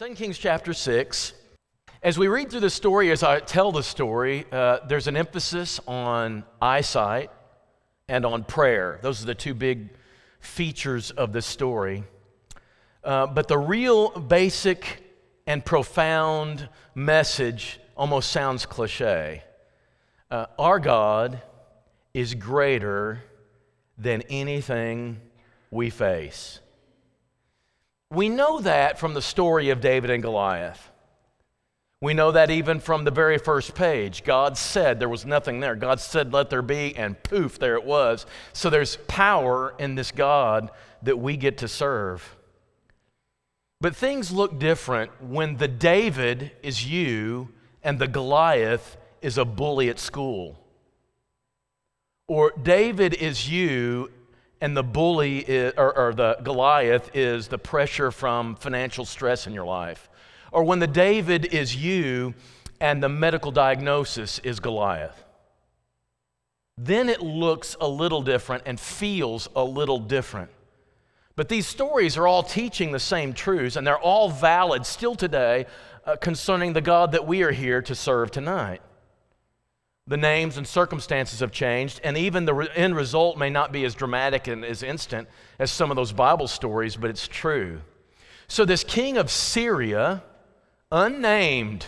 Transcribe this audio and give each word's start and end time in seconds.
2 0.00 0.14
Kings 0.14 0.38
chapter 0.38 0.72
6. 0.72 1.34
As 2.02 2.18
we 2.18 2.26
read 2.26 2.50
through 2.50 2.60
the 2.60 2.70
story, 2.70 3.10
as 3.10 3.22
I 3.22 3.38
tell 3.38 3.70
the 3.70 3.82
story, 3.82 4.46
uh, 4.50 4.78
there's 4.88 5.08
an 5.08 5.14
emphasis 5.14 5.78
on 5.86 6.42
eyesight 6.62 7.30
and 8.08 8.24
on 8.24 8.44
prayer. 8.44 8.98
Those 9.02 9.22
are 9.22 9.26
the 9.26 9.34
two 9.34 9.52
big 9.52 9.90
features 10.40 11.10
of 11.10 11.34
the 11.34 11.42
story. 11.42 12.04
Uh, 13.04 13.26
but 13.26 13.46
the 13.46 13.58
real 13.58 14.08
basic 14.08 15.02
and 15.46 15.62
profound 15.62 16.70
message 16.94 17.78
almost 17.94 18.32
sounds 18.32 18.64
cliche. 18.64 19.42
Uh, 20.30 20.46
our 20.58 20.78
God 20.78 21.42
is 22.14 22.34
greater 22.34 23.22
than 23.98 24.22
anything 24.30 25.20
we 25.70 25.90
face. 25.90 26.60
We 28.10 28.28
know 28.28 28.60
that 28.60 28.98
from 28.98 29.14
the 29.14 29.22
story 29.22 29.70
of 29.70 29.80
David 29.80 30.10
and 30.10 30.22
Goliath. 30.22 30.90
We 32.02 32.14
know 32.14 32.32
that 32.32 32.50
even 32.50 32.80
from 32.80 33.04
the 33.04 33.10
very 33.10 33.36
first 33.36 33.74
page. 33.74 34.24
God 34.24 34.56
said 34.56 34.98
there 34.98 35.08
was 35.08 35.26
nothing 35.26 35.60
there. 35.60 35.76
God 35.76 36.00
said, 36.00 36.32
let 36.32 36.48
there 36.48 36.62
be, 36.62 36.96
and 36.96 37.22
poof, 37.22 37.58
there 37.58 37.74
it 37.74 37.84
was. 37.84 38.24
So 38.54 38.70
there's 38.70 38.96
power 39.06 39.74
in 39.78 39.96
this 39.96 40.10
God 40.10 40.70
that 41.02 41.18
we 41.18 41.36
get 41.36 41.58
to 41.58 41.68
serve. 41.68 42.36
But 43.82 43.94
things 43.94 44.32
look 44.32 44.58
different 44.58 45.22
when 45.22 45.58
the 45.58 45.68
David 45.68 46.52
is 46.62 46.90
you 46.90 47.50
and 47.82 47.98
the 47.98 48.08
Goliath 48.08 48.96
is 49.22 49.36
a 49.38 49.44
bully 49.44 49.88
at 49.90 49.98
school. 49.98 50.58
Or 52.28 52.52
David 52.62 53.14
is 53.14 53.50
you 53.50 54.10
and 54.60 54.76
the 54.76 54.82
bully 54.82 55.38
is, 55.38 55.72
or, 55.76 55.96
or 55.96 56.14
the 56.14 56.38
Goliath 56.42 57.10
is 57.14 57.48
the 57.48 57.58
pressure 57.58 58.10
from 58.10 58.56
financial 58.56 59.04
stress 59.04 59.46
in 59.46 59.52
your 59.52 59.64
life. 59.64 60.08
Or 60.52 60.64
when 60.64 60.78
the 60.78 60.86
David 60.86 61.46
is 61.46 61.76
you 61.76 62.34
and 62.80 63.02
the 63.02 63.08
medical 63.08 63.52
diagnosis 63.52 64.38
is 64.40 64.60
Goliath. 64.60 65.24
Then 66.76 67.08
it 67.08 67.20
looks 67.20 67.76
a 67.80 67.88
little 67.88 68.22
different 68.22 68.62
and 68.66 68.80
feels 68.80 69.48
a 69.54 69.62
little 69.62 69.98
different. 69.98 70.50
But 71.36 71.48
these 71.48 71.66
stories 71.66 72.16
are 72.16 72.26
all 72.26 72.42
teaching 72.42 72.92
the 72.92 73.00
same 73.00 73.32
truths, 73.32 73.76
and 73.76 73.86
they're 73.86 73.98
all 73.98 74.30
valid 74.30 74.84
still 74.84 75.14
today 75.14 75.66
uh, 76.04 76.16
concerning 76.16 76.72
the 76.72 76.80
God 76.80 77.12
that 77.12 77.26
we 77.26 77.42
are 77.42 77.52
here 77.52 77.82
to 77.82 77.94
serve 77.94 78.30
tonight. 78.30 78.82
The 80.10 80.16
names 80.16 80.56
and 80.56 80.66
circumstances 80.66 81.38
have 81.38 81.52
changed, 81.52 82.00
and 82.02 82.18
even 82.18 82.44
the 82.44 82.68
end 82.74 82.96
result 82.96 83.38
may 83.38 83.48
not 83.48 83.70
be 83.70 83.84
as 83.84 83.94
dramatic 83.94 84.48
and 84.48 84.64
as 84.64 84.82
instant 84.82 85.28
as 85.60 85.70
some 85.70 85.92
of 85.92 85.96
those 85.96 86.10
Bible 86.10 86.48
stories, 86.48 86.96
but 86.96 87.10
it's 87.10 87.28
true. 87.28 87.80
So, 88.48 88.64
this 88.64 88.82
king 88.82 89.18
of 89.18 89.30
Syria, 89.30 90.24
unnamed, 90.90 91.86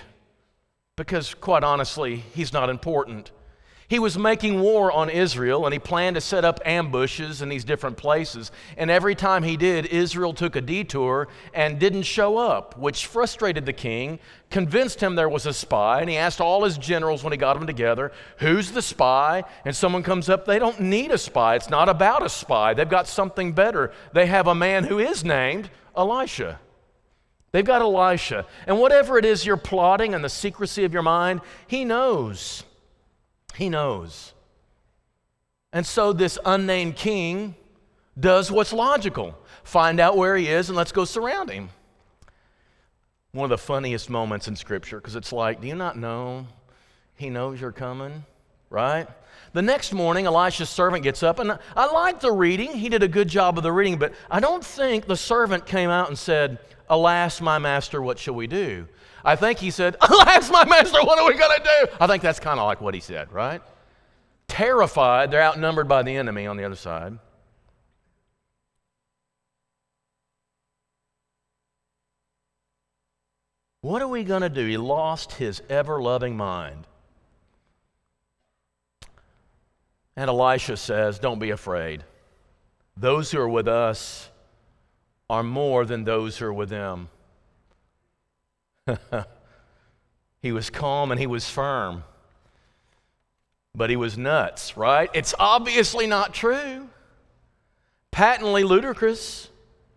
because 0.95 1.35
quite 1.35 1.65
honestly, 1.65 2.15
he's 2.33 2.53
not 2.53 2.71
important. 2.71 3.33
He 3.93 3.99
was 3.99 4.17
making 4.17 4.59
war 4.59 4.91
on 4.91 5.11
Israel 5.11 5.67
and 5.67 5.73
he 5.75 5.79
planned 5.79 6.15
to 6.15 6.23
set 6.23 6.47
up 6.47 6.61
ambushes 6.65 7.43
in 7.43 7.51
these 7.51 7.63
different 7.63 7.99
places. 7.99 8.51
And 8.79 8.91
every 8.91 9.15
time 9.15 9.43
he 9.43 9.59
did, 9.59 9.85
Israel 9.85 10.33
took 10.33 10.57
a 10.57 10.63
detour 10.63 11.29
and 11.53 11.79
didn't 11.79 12.05
show 12.05 12.39
up, 12.39 12.79
which 12.79 13.05
frustrated 13.05 13.67
the 13.67 13.75
king, 13.75 14.19
convinced 14.49 15.03
him 15.03 15.15
there 15.15 15.29
was 15.29 15.45
a 15.45 15.53
spy. 15.53 16.01
And 16.01 16.09
he 16.09 16.17
asked 16.17 16.41
all 16.41 16.65
his 16.65 16.79
generals 16.79 17.23
when 17.23 17.35
he 17.35 17.37
got 17.37 17.53
them 17.53 17.67
together, 17.67 18.13
Who's 18.39 18.71
the 18.71 18.81
spy? 18.81 19.45
And 19.67 19.77
someone 19.77 20.03
comes 20.03 20.31
up, 20.31 20.47
They 20.47 20.59
don't 20.59 20.81
need 20.81 21.11
a 21.11 21.19
spy. 21.19 21.57
It's 21.57 21.69
not 21.69 21.91
about 21.91 22.25
a 22.25 22.31
spy. 22.31 22.73
They've 22.73 22.89
got 22.89 23.07
something 23.07 23.53
better. 23.53 23.93
They 24.15 24.25
have 24.25 24.47
a 24.47 24.55
man 24.55 24.85
who 24.85 25.01
is 25.01 25.23
named 25.23 25.69
Elisha. 25.95 26.59
They've 27.51 27.63
got 27.63 27.83
Elisha. 27.83 28.47
And 28.67 28.79
whatever 28.79 29.19
it 29.19 29.27
is 29.27 29.45
you're 29.45 29.59
plotting 29.59 30.15
and 30.15 30.25
the 30.25 30.31
secrecy 30.31 30.85
of 30.85 30.95
your 30.95 31.03
mind, 31.03 31.43
he 31.67 31.85
knows. 31.85 32.65
He 33.57 33.69
knows. 33.69 34.33
And 35.73 35.87
so 35.87 36.13
this 36.13 36.39
unnamed 36.45 36.97
king 36.97 37.55
does 38.19 38.51
what's 38.51 38.73
logical 38.73 39.39
find 39.65 40.01
out 40.01 40.17
where 40.17 40.37
he 40.37 40.49
is 40.49 40.69
and 40.69 40.77
let's 40.77 40.93
go 40.93 41.05
surround 41.05 41.51
him. 41.51 41.71
One 43.33 43.45
of 43.45 43.51
the 43.51 43.59
funniest 43.59 44.11
moments 44.11 44.49
in 44.49 44.57
Scripture 44.57 44.99
because 44.99 45.17
it's 45.17 45.33
like, 45.33 45.61
do 45.61 45.69
you 45.69 45.75
not 45.75 45.97
know 45.97 46.47
he 47.15 47.31
knows 47.31 47.61
you're 47.61 47.73
coming? 47.73 48.25
Right? 48.69 49.07
The 49.55 49.63
next 49.63 49.93
morning, 49.93 50.27
Elisha's 50.27 50.71
servant 50.71 51.03
gets 51.03 51.23
up, 51.23 51.39
and 51.39 51.59
I 51.77 51.93
like 51.93 52.21
the 52.21 52.33
reading. 52.33 52.73
He 52.73 52.89
did 52.89 53.03
a 53.03 53.09
good 53.09 53.29
job 53.29 53.59
of 53.59 53.63
the 53.63 53.73
reading, 53.73 53.99
but 53.99 54.15
I 54.31 54.41
don't 54.41 54.65
think 54.65 55.07
the 55.07 55.17
servant 55.17 55.67
came 55.67 55.91
out 55.91 56.09
and 56.09 56.17
said, 56.17 56.59
Alas, 56.93 57.41
my 57.41 57.59
master, 57.59 58.03
what 58.03 58.19
shall 58.19 58.35
we 58.35 58.47
do? 58.47 58.87
I 59.25 59.35
think 59.35 59.59
he 59.59 59.71
said, 59.71 59.97
Alas, 60.03 60.51
my 60.51 60.67
master, 60.67 61.03
what 61.03 61.19
are 61.19 61.27
we 61.27 61.39
going 61.39 61.59
to 61.59 61.65
do? 61.65 61.93
I 61.99 62.07
think 62.07 62.23
that's 62.23 62.39
kind 62.39 62.61
of 62.61 62.67
like 62.67 62.83
what 62.83 62.93
he 62.93 63.01
said, 63.01 63.33
right? 63.33 63.63
Terrified, 64.47 65.31
they're 65.31 65.43
outnumbered 65.43 65.89
by 65.89 66.03
the 66.03 66.15
enemy 66.15 66.47
on 66.47 66.59
the 66.59 66.65
other 66.65 66.77
side. 66.77 67.19
What 73.81 74.03
are 74.03 74.09
we 74.09 74.23
going 74.23 74.43
to 74.43 74.51
do? 74.51 74.67
He 74.67 74.77
lost 74.77 75.33
his 75.33 75.63
ever 75.71 76.01
loving 76.01 76.37
mind. 76.37 76.87
And 80.15 80.29
Elisha 80.29 80.77
says, 80.77 81.19
Don't 81.19 81.39
be 81.39 81.51
afraid. 81.51 82.05
Those 82.99 83.31
who 83.31 83.41
are 83.41 83.49
with 83.49 83.67
us 83.67 84.29
are 85.29 85.43
more 85.43 85.85
than 85.85 86.05
those 86.05 86.39
who 86.39 86.47
are 86.47 86.53
with 86.53 86.69
them. 86.69 87.09
he 90.43 90.53
was 90.53 90.71
calm 90.71 91.11
and 91.11 91.21
he 91.21 91.27
was 91.27 91.49
firm. 91.49 92.05
But 93.75 93.91
he 93.91 93.97
was 93.97 94.19
nuts, 94.19 94.77
right? 94.77 95.09
It's 95.15 95.35
obviously 95.39 96.07
not 96.07 96.35
true. 96.35 96.89
Patently 98.11 98.65
ludicrous. 98.65 99.49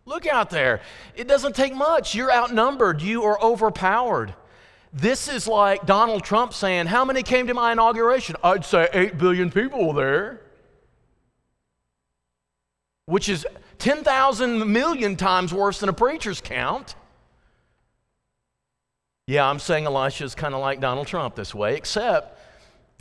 Look 0.05 0.25
out 0.27 0.49
there. 0.49 0.81
It 1.15 1.27
doesn't 1.27 1.55
take 1.55 1.75
much. 1.75 2.15
You're 2.15 2.31
outnumbered, 2.31 3.01
you 3.01 3.23
are 3.23 3.41
overpowered. 3.41 4.33
This 4.93 5.27
is 5.27 5.45
like 5.45 5.85
Donald 5.85 6.23
Trump 6.23 6.53
saying, 6.53 6.85
How 6.85 7.03
many 7.03 7.21
came 7.21 7.47
to 7.47 7.53
my 7.53 7.73
inauguration? 7.73 8.37
I'd 8.41 8.63
say 8.63 8.87
8 8.93 9.17
billion 9.17 9.51
people 9.51 9.87
were 9.87 9.93
there. 9.93 10.41
Which 13.05 13.27
is 13.27 13.45
10,000 13.79 14.71
million 14.71 15.15
times 15.15 15.53
worse 15.53 15.79
than 15.79 15.89
a 15.89 15.93
preacher's 15.93 16.41
count. 16.41 16.95
Yeah, 19.27 19.49
I'm 19.49 19.59
saying 19.59 19.85
Elisha 19.85 20.23
is 20.23 20.35
kind 20.35 20.53
of 20.53 20.61
like 20.61 20.79
Donald 20.79 21.07
Trump 21.07 21.35
this 21.35 21.55
way, 21.55 21.75
except 21.75 22.39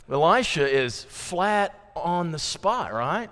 Elisha 0.09 0.67
is 0.67 1.03
flat 1.03 1.91
on 1.95 2.31
the 2.31 2.39
spot, 2.39 2.93
right? 2.93 3.29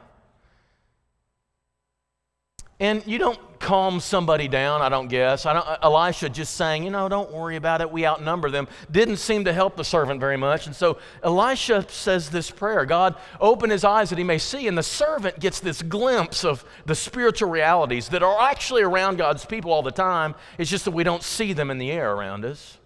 And 2.83 3.01
you 3.07 3.17
don't 3.17 3.39
calm 3.59 4.01
somebody 4.01 4.49
down, 4.49 4.81
I 4.81 4.89
don't 4.89 5.07
guess. 5.07 5.45
I 5.45 5.53
don't, 5.53 5.65
Elisha 5.81 6.27
just 6.27 6.55
saying, 6.55 6.83
you 6.83 6.89
know, 6.91 7.07
don't 7.07 7.31
worry 7.31 7.55
about 7.55 7.79
it, 7.79 7.89
we 7.89 8.05
outnumber 8.05 8.51
them, 8.51 8.67
didn't 8.91 9.17
seem 9.17 9.45
to 9.45 9.53
help 9.53 9.77
the 9.77 9.85
servant 9.85 10.19
very 10.19 10.35
much. 10.35 10.67
And 10.67 10.75
so 10.75 10.97
Elisha 11.23 11.85
says 11.87 12.29
this 12.29 12.51
prayer 12.51 12.85
God, 12.85 13.15
open 13.39 13.69
his 13.69 13.85
eyes 13.85 14.09
that 14.09 14.17
he 14.17 14.25
may 14.25 14.37
see. 14.37 14.67
And 14.67 14.77
the 14.77 14.83
servant 14.83 15.39
gets 15.39 15.61
this 15.61 15.81
glimpse 15.81 16.43
of 16.43 16.65
the 16.85 16.93
spiritual 16.93 17.49
realities 17.49 18.09
that 18.09 18.21
are 18.21 18.41
actually 18.41 18.81
around 18.81 19.15
God's 19.15 19.45
people 19.45 19.71
all 19.71 19.81
the 19.81 19.89
time. 19.89 20.35
It's 20.57 20.69
just 20.69 20.83
that 20.83 20.91
we 20.91 21.05
don't 21.05 21.23
see 21.23 21.53
them 21.53 21.71
in 21.71 21.77
the 21.77 21.89
air 21.89 22.11
around 22.11 22.43
us. 22.43 22.79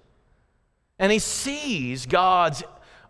And 1.00 1.12
he 1.12 1.18
sees 1.18 2.06
God's 2.06 2.62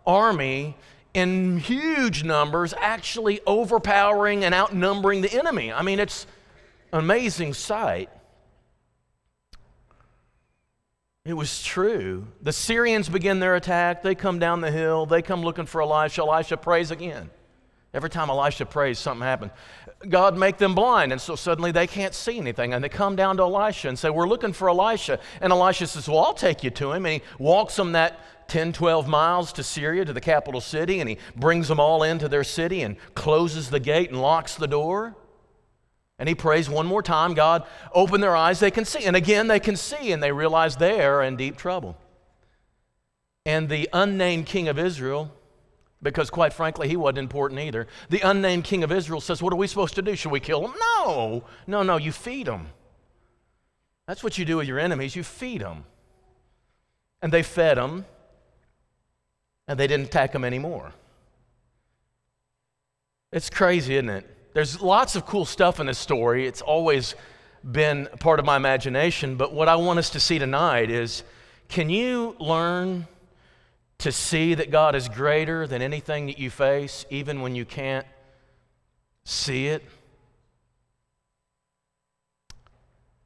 army 0.06 0.74
in 1.12 1.58
huge 1.58 2.24
numbers 2.24 2.72
actually 2.80 3.42
overpowering 3.46 4.42
and 4.42 4.54
outnumbering 4.54 5.20
the 5.20 5.32
enemy. 5.34 5.70
I 5.70 5.82
mean, 5.82 6.00
it's 6.00 6.26
amazing 6.92 7.54
sight. 7.54 8.10
It 11.24 11.34
was 11.34 11.62
true. 11.62 12.26
The 12.40 12.52
Syrians 12.52 13.08
begin 13.08 13.38
their 13.38 13.54
attack. 13.54 14.02
They 14.02 14.14
come 14.14 14.38
down 14.38 14.62
the 14.62 14.70
hill. 14.70 15.04
They 15.04 15.20
come 15.20 15.42
looking 15.42 15.66
for 15.66 15.82
Elisha. 15.82 16.22
Elisha 16.22 16.56
prays 16.56 16.90
again. 16.90 17.30
Every 17.92 18.10
time 18.10 18.30
Elisha 18.30 18.66
prays, 18.66 18.98
something 18.98 19.22
happens. 19.22 19.52
God 20.08 20.38
make 20.38 20.58
them 20.58 20.74
blind, 20.74 21.10
and 21.10 21.20
so 21.20 21.36
suddenly 21.36 21.72
they 21.72 21.86
can't 21.86 22.14
see 22.14 22.38
anything. 22.38 22.72
And 22.72 22.84
they 22.84 22.88
come 22.88 23.16
down 23.16 23.38
to 23.38 23.42
Elisha 23.42 23.88
and 23.88 23.98
say, 23.98 24.08
We're 24.10 24.28
looking 24.28 24.52
for 24.52 24.68
Elisha. 24.68 25.20
And 25.40 25.52
Elisha 25.52 25.86
says, 25.86 26.08
Well, 26.08 26.20
I'll 26.20 26.34
take 26.34 26.62
you 26.62 26.70
to 26.70 26.92
him. 26.92 27.06
And 27.06 27.14
he 27.14 27.22
walks 27.38 27.76
them 27.76 27.92
that 27.92 28.48
10, 28.48 28.72
12 28.72 29.06
miles 29.08 29.52
to 29.54 29.62
Syria, 29.62 30.04
to 30.04 30.12
the 30.12 30.20
capital 30.20 30.60
city, 30.60 31.00
and 31.00 31.08
he 31.08 31.18
brings 31.36 31.68
them 31.68 31.80
all 31.80 32.02
into 32.02 32.28
their 32.28 32.44
city 32.44 32.82
and 32.82 32.96
closes 33.14 33.68
the 33.68 33.80
gate 33.80 34.10
and 34.10 34.20
locks 34.20 34.54
the 34.54 34.66
door. 34.66 35.14
And 36.18 36.28
he 36.28 36.34
prays 36.34 36.68
one 36.68 36.86
more 36.86 37.02
time 37.02 37.34
God, 37.34 37.64
open 37.92 38.20
their 38.20 38.36
eyes, 38.36 38.60
they 38.60 38.70
can 38.70 38.84
see. 38.84 39.04
And 39.04 39.14
again, 39.14 39.46
they 39.46 39.60
can 39.60 39.76
see, 39.76 40.12
and 40.12 40.22
they 40.22 40.32
realize 40.32 40.76
they 40.76 41.04
are 41.04 41.22
in 41.22 41.36
deep 41.36 41.56
trouble. 41.56 41.96
And 43.46 43.68
the 43.68 43.88
unnamed 43.92 44.46
king 44.46 44.68
of 44.68 44.78
Israel 44.78 45.32
because 46.02 46.30
quite 46.30 46.52
frankly, 46.52 46.88
he 46.88 46.96
wasn't 46.96 47.18
important 47.18 47.60
either. 47.60 47.86
The 48.08 48.20
unnamed 48.20 48.64
king 48.64 48.84
of 48.84 48.92
Israel 48.92 49.20
says, 49.20 49.42
What 49.42 49.52
are 49.52 49.56
we 49.56 49.66
supposed 49.66 49.94
to 49.96 50.02
do? 50.02 50.14
Should 50.14 50.30
we 50.30 50.40
kill 50.40 50.64
him? 50.64 50.74
No, 50.78 51.44
no, 51.66 51.82
no, 51.82 51.96
you 51.96 52.12
feed 52.12 52.46
them. 52.46 52.68
That's 54.06 54.22
what 54.22 54.38
you 54.38 54.44
do 54.44 54.58
with 54.58 54.68
your 54.68 54.78
enemies. 54.78 55.16
You 55.16 55.22
feed 55.22 55.60
them. 55.60 55.84
And 57.20 57.32
they 57.32 57.42
fed 57.42 57.78
them, 57.78 58.06
and 59.66 59.78
they 59.78 59.88
didn't 59.88 60.06
attack 60.06 60.32
them 60.32 60.44
anymore. 60.44 60.92
It's 63.32 63.50
crazy, 63.50 63.96
isn't 63.96 64.08
it? 64.08 64.37
There's 64.54 64.80
lots 64.80 65.16
of 65.16 65.26
cool 65.26 65.44
stuff 65.44 65.80
in 65.80 65.86
this 65.86 65.98
story. 65.98 66.46
It's 66.46 66.62
always 66.62 67.14
been 67.70 68.08
part 68.18 68.38
of 68.38 68.46
my 68.46 68.56
imagination. 68.56 69.36
But 69.36 69.52
what 69.52 69.68
I 69.68 69.76
want 69.76 69.98
us 69.98 70.10
to 70.10 70.20
see 70.20 70.38
tonight 70.38 70.90
is 70.90 71.22
can 71.68 71.90
you 71.90 72.34
learn 72.38 73.06
to 73.98 74.12
see 74.12 74.54
that 74.54 74.70
God 74.70 74.94
is 74.94 75.08
greater 75.08 75.66
than 75.66 75.82
anything 75.82 76.26
that 76.26 76.38
you 76.38 76.50
face, 76.50 77.04
even 77.10 77.40
when 77.40 77.54
you 77.54 77.64
can't 77.64 78.06
see 79.24 79.66
it? 79.68 79.84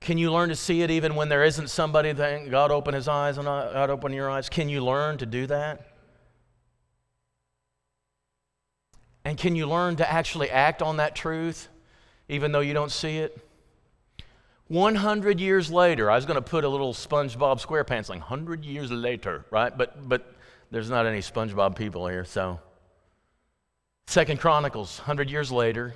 Can 0.00 0.18
you 0.18 0.32
learn 0.32 0.48
to 0.48 0.56
see 0.56 0.82
it 0.82 0.90
even 0.90 1.14
when 1.14 1.28
there 1.28 1.44
isn't 1.44 1.68
somebody 1.70 2.10
that 2.10 2.50
God 2.50 2.72
open 2.72 2.92
his 2.92 3.06
eyes 3.06 3.38
and 3.38 3.46
uh, 3.46 3.72
God 3.72 3.90
open 3.90 4.12
your 4.12 4.28
eyes? 4.28 4.48
Can 4.48 4.68
you 4.68 4.84
learn 4.84 5.18
to 5.18 5.26
do 5.26 5.46
that? 5.46 5.91
And 9.32 9.38
can 9.38 9.56
you 9.56 9.66
learn 9.66 9.96
to 9.96 10.12
actually 10.12 10.50
act 10.50 10.82
on 10.82 10.98
that 10.98 11.14
truth 11.14 11.70
even 12.28 12.52
though 12.52 12.60
you 12.60 12.74
don't 12.74 12.90
see 12.90 13.16
it? 13.16 13.34
100 14.68 15.40
years 15.40 15.70
later, 15.70 16.10
I 16.10 16.16
was 16.16 16.26
going 16.26 16.34
to 16.34 16.42
put 16.42 16.64
a 16.64 16.68
little 16.68 16.92
SpongeBob 16.92 17.64
SquarePants 17.64 18.10
like 18.10 18.18
100 18.18 18.62
years 18.62 18.90
later, 18.90 19.46
right? 19.50 19.74
But, 19.74 20.06
but 20.06 20.34
there's 20.70 20.90
not 20.90 21.06
any 21.06 21.20
SpongeBob 21.20 21.76
people 21.76 22.06
here, 22.08 22.26
so. 22.26 22.60
Second 24.06 24.38
Chronicles, 24.38 24.98
100 24.98 25.30
years 25.30 25.50
later. 25.50 25.94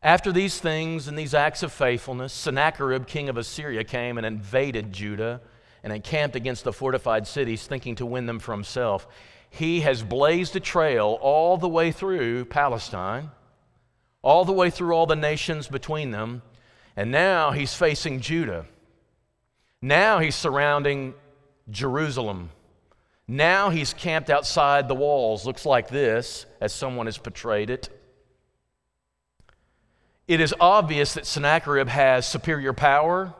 After 0.00 0.30
these 0.30 0.60
things 0.60 1.08
and 1.08 1.18
these 1.18 1.34
acts 1.34 1.64
of 1.64 1.72
faithfulness, 1.72 2.32
Sennacherib, 2.32 3.08
king 3.08 3.28
of 3.28 3.36
Assyria, 3.36 3.82
came 3.82 4.18
and 4.18 4.24
invaded 4.24 4.92
Judah 4.92 5.40
and 5.82 5.92
encamped 5.92 6.36
against 6.36 6.62
the 6.62 6.72
fortified 6.72 7.26
cities, 7.26 7.66
thinking 7.66 7.96
to 7.96 8.06
win 8.06 8.26
them 8.26 8.38
for 8.38 8.52
himself. 8.52 9.08
He 9.56 9.80
has 9.80 10.02
blazed 10.02 10.56
a 10.56 10.60
trail 10.60 11.18
all 11.20 11.56
the 11.56 11.68
way 11.68 11.92
through 11.92 12.46
Palestine, 12.46 13.30
all 14.22 14.44
the 14.44 14.52
way 14.52 14.70
through 14.70 14.94
all 14.94 15.06
the 15.06 15.16
nations 15.16 15.68
between 15.68 16.10
them 16.10 16.42
and 16.96 17.10
now 17.10 17.50
he's 17.50 17.74
facing 17.74 18.20
Judah. 18.20 18.66
Now 19.82 20.18
he's 20.18 20.34
surrounding 20.34 21.14
Jerusalem. 21.70 22.50
Now 23.26 23.70
he's 23.70 23.92
camped 23.92 24.30
outside 24.30 24.86
the 24.86 24.94
walls. 24.94 25.46
Looks 25.46 25.66
like 25.66 25.88
this, 25.88 26.46
as 26.60 26.72
someone 26.72 27.06
has 27.06 27.18
portrayed 27.18 27.70
it. 27.70 27.88
It 30.28 30.40
is 30.40 30.54
obvious 30.58 31.14
that 31.14 31.26
Sennacherib 31.26 31.88
has 31.88 32.26
superior 32.26 32.72
power, 32.72 33.34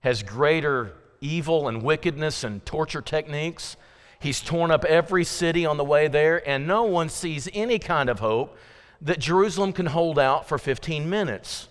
has 0.00 0.22
greater 0.22 0.94
evil 1.20 1.68
and 1.68 1.82
wickedness 1.82 2.42
and 2.42 2.64
torture 2.64 3.02
techniques. 3.02 3.76
He's 4.20 4.40
torn 4.40 4.70
up 4.70 4.84
every 4.84 5.24
city 5.24 5.64
on 5.64 5.78
the 5.78 5.84
way 5.84 6.06
there, 6.06 6.46
and 6.48 6.66
no 6.66 6.84
one 6.84 7.08
sees 7.08 7.48
any 7.54 7.78
kind 7.78 8.10
of 8.10 8.20
hope 8.20 8.56
that 9.00 9.18
Jerusalem 9.18 9.72
can 9.72 9.86
hold 9.86 10.18
out 10.18 10.46
for 10.46 10.58
15 10.58 11.08
minutes. 11.08 11.68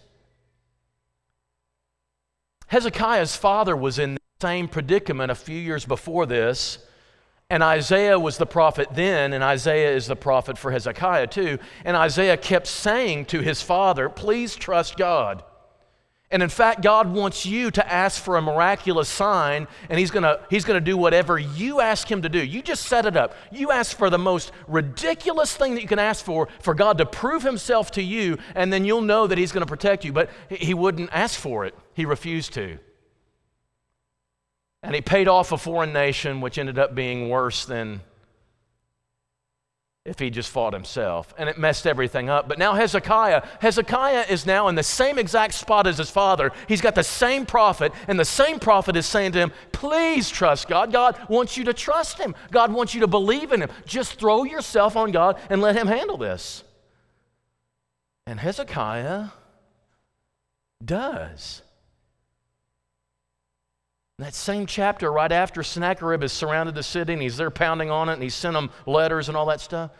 Hezekiah's 2.68 3.36
father 3.36 3.75
was 3.75 4.00
in 4.00 4.16
the 4.16 4.22
same 4.42 4.68
predicament 4.68 5.31
a 5.31 5.36
few 5.36 5.57
years 5.57 5.86
before 5.86 6.25
this. 6.25 6.80
And 7.51 7.63
Isaiah 7.63 8.19
was 8.19 8.38
the 8.38 8.46
prophet 8.46 8.90
then, 8.94 9.34
and 9.34 9.44
Isaiah 9.44 9.96
is 9.96 10.06
the 10.06 10.16
prophet 10.16 10.57
for 10.57 10.72
Hezekiah 10.72 11.28
too. 11.28 11.57
And 11.84 11.98
Isaiah 11.98 12.38
kept 12.38 12.68
saying 12.68 13.25
to 13.25 13.42
his 13.42 13.62
father, 13.62 14.07
Please 14.07 14.56
trust 14.56 14.98
God. 14.98 15.44
And 16.31 16.44
in 16.44 16.50
fact, 16.50 16.84
God 16.84 17.12
wants 17.12 17.44
you 17.44 17.72
to 17.72 17.92
ask 17.92 18.22
for 18.22 18.38
a 18.38 18.42
miraculous 18.42 19.10
sign, 19.10 19.68
and 19.90 19.98
He's 19.98 20.12
gonna, 20.12 20.40
he's 20.50 20.64
gonna 20.64 20.80
do 20.80 20.96
whatever 20.96 21.40
you 21.40 21.81
ask 21.81 22.10
Him 22.10 22.22
to 22.22 22.30
do. 22.30 22.44
You 22.44 22.62
just 22.62 22.86
set 22.86 23.08
it 23.08 23.18
up. 23.18 23.34
You 23.52 23.72
ask 23.72 23.98
for 23.98 24.12
the 24.12 24.20
most 24.20 24.52
ridiculous 24.68 25.56
thing 25.56 25.74
that 25.74 25.81
you 25.81 25.88
can 25.88 25.98
ask 25.98 26.24
for, 26.24 26.48
for 26.60 26.76
God 26.76 27.00
to 27.00 27.06
prove 27.06 27.42
Himself 27.42 27.90
to 27.92 28.04
you, 28.04 28.38
and 28.54 28.72
then 28.72 28.86
you'll 28.86 29.02
know 29.02 29.26
that 29.26 29.40
He's 29.40 29.52
gonna 29.52 29.66
protect 29.66 30.06
you. 30.06 30.14
But 30.14 30.30
He 30.50 30.76
wouldn't 30.76 31.10
ask 31.12 31.40
for 31.40 31.66
it, 31.66 31.74
He 31.94 32.06
refused 32.06 32.54
to. 32.54 32.78
And 34.84 34.94
He 34.94 35.02
paid 35.02 35.28
off 35.28 35.52
a 35.52 35.58
foreign 35.58 35.94
nation, 35.94 36.42
which 36.42 36.60
ended 36.60 36.78
up 36.78 36.94
being 36.94 37.30
worse 37.30 37.66
than 37.66 38.02
if 40.06 40.18
he 40.18 40.30
just 40.30 40.50
fought 40.50 40.74
himself. 40.74 41.34
And 41.38 41.50
it 41.50 41.57
messed 41.57 41.86
everything 41.86 42.30
up. 42.30 42.48
But 42.48 42.57
now 42.57 42.74
Hezekiah, 42.74 43.46
Hezekiah 43.60 44.25
is 44.30 44.46
now 44.46 44.68
in 44.68 44.75
the 44.75 44.84
same 44.84 45.19
exact 45.19 45.54
spot 45.54 45.88
as 45.88 45.98
his 45.98 46.10
father. 46.10 46.51
He's 46.68 46.81
got 46.81 46.96
the 46.96 47.04
same 47.04 47.46
prophet, 47.46 47.92
and 48.07 48.19
the 48.19 48.25
same 48.25 48.60
prophet 48.60 48.96
is 48.96 49.06
saying 49.06 49.34
to 49.34 49.40
him, 49.40 49.51
Please 49.72 50.30
trust 50.30 50.68
God. 50.68 50.92
God 50.92 51.19
wants 51.30 51.57
you 51.57 51.63
to 51.66 51.74
trust 51.74 52.18
him. 52.18 52.34
God 52.51 52.72
wants 52.72 52.94
you 52.94 53.01
to 53.01 53.07
believe 53.07 53.51
in 53.51 53.62
him. 53.62 53.69
Just 53.86 54.16
throw 54.16 54.44
yourself 54.44 54.96
on 54.96 55.12
God 55.12 55.40
and 55.50 55.62
let 55.62 55.75
him 55.75 55.88
handle 55.88 56.18
this. 56.18 56.63
And 58.25 58.40
Hezekiah 58.40 59.28
does. 60.84 61.62
That 64.21 64.33
same 64.33 64.66
chapter, 64.66 65.12
right 65.12 65.31
after 65.31 65.63
Sennacherib 65.63 66.21
has 66.21 66.33
surrounded 66.33 66.75
the 66.75 66.83
city 66.83 67.13
and 67.13 67.21
he's 67.21 67.38
there 67.38 67.50
pounding 67.50 67.89
on 67.89 68.10
it 68.10 68.13
and 68.13 68.24
he 68.24 68.30
sent 68.30 68.54
them 68.54 68.69
letters 68.86 69.30
and 69.30 69.38
all 69.38 69.45
that 69.45 69.62
stuff, 69.62 69.92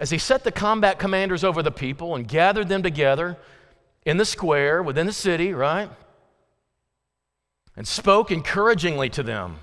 as 0.00 0.10
he 0.10 0.18
set 0.18 0.42
the 0.42 0.50
combat 0.50 0.98
commanders 0.98 1.44
over 1.44 1.62
the 1.62 1.70
people 1.70 2.16
and 2.16 2.26
gathered 2.26 2.68
them 2.68 2.82
together 2.82 3.38
in 4.04 4.16
the 4.16 4.24
square 4.24 4.82
within 4.82 5.06
the 5.06 5.12
city, 5.12 5.54
right? 5.54 5.88
And 7.76 7.86
spoke 7.86 8.32
encouragingly 8.32 9.10
to 9.10 9.22
them 9.22 9.58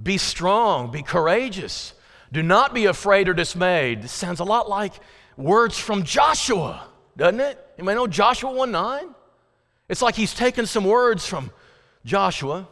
Be 0.00 0.16
strong, 0.16 0.92
be 0.92 1.02
courageous, 1.02 1.94
do 2.32 2.42
not 2.42 2.72
be 2.72 2.86
afraid 2.86 3.28
or 3.28 3.34
dismayed. 3.34 4.02
This 4.02 4.12
sounds 4.12 4.38
a 4.38 4.44
lot 4.44 4.68
like 4.68 4.92
words 5.36 5.76
from 5.76 6.04
Joshua, 6.04 6.86
doesn't 7.16 7.40
it? 7.40 7.58
May 7.78 7.94
know 7.94 8.06
Joshua 8.06 8.52
1 8.52 8.70
9? 8.70 9.14
It's 9.88 10.02
like 10.02 10.14
he's 10.14 10.34
taken 10.34 10.66
some 10.66 10.84
words 10.84 11.26
from 11.26 11.50
Joshua 12.04 12.68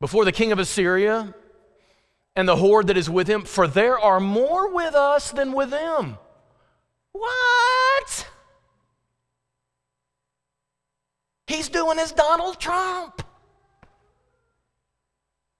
before 0.00 0.24
the 0.24 0.32
king 0.32 0.52
of 0.52 0.58
Assyria 0.58 1.34
and 2.36 2.48
the 2.48 2.56
horde 2.56 2.88
that 2.88 2.96
is 2.96 3.08
with 3.08 3.28
him, 3.28 3.42
for 3.42 3.66
there 3.66 3.98
are 3.98 4.20
more 4.20 4.72
with 4.72 4.94
us 4.94 5.30
than 5.30 5.52
with 5.52 5.70
them. 5.70 6.18
What? 7.12 8.28
He's 11.46 11.68
doing 11.68 11.98
his 11.98 12.12
Donald 12.12 12.58
Trump. 12.58 13.22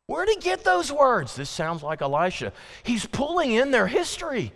Where'd 0.06 0.28
he 0.28 0.36
get 0.36 0.64
those 0.64 0.92
words? 0.92 1.36
This 1.36 1.48
sounds 1.48 1.82
like 1.82 2.02
Elisha. 2.02 2.52
He's 2.82 3.06
pulling 3.06 3.52
in 3.52 3.70
their 3.70 3.86
history. 3.86 4.52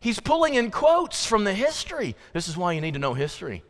He's 0.00 0.20
pulling 0.20 0.54
in 0.54 0.70
quotes 0.70 1.26
from 1.26 1.44
the 1.44 1.54
history. 1.54 2.16
This 2.32 2.48
is 2.48 2.56
why 2.56 2.72
you 2.72 2.80
need 2.80 2.94
to 2.94 3.00
know 3.00 3.14
history. 3.14 3.62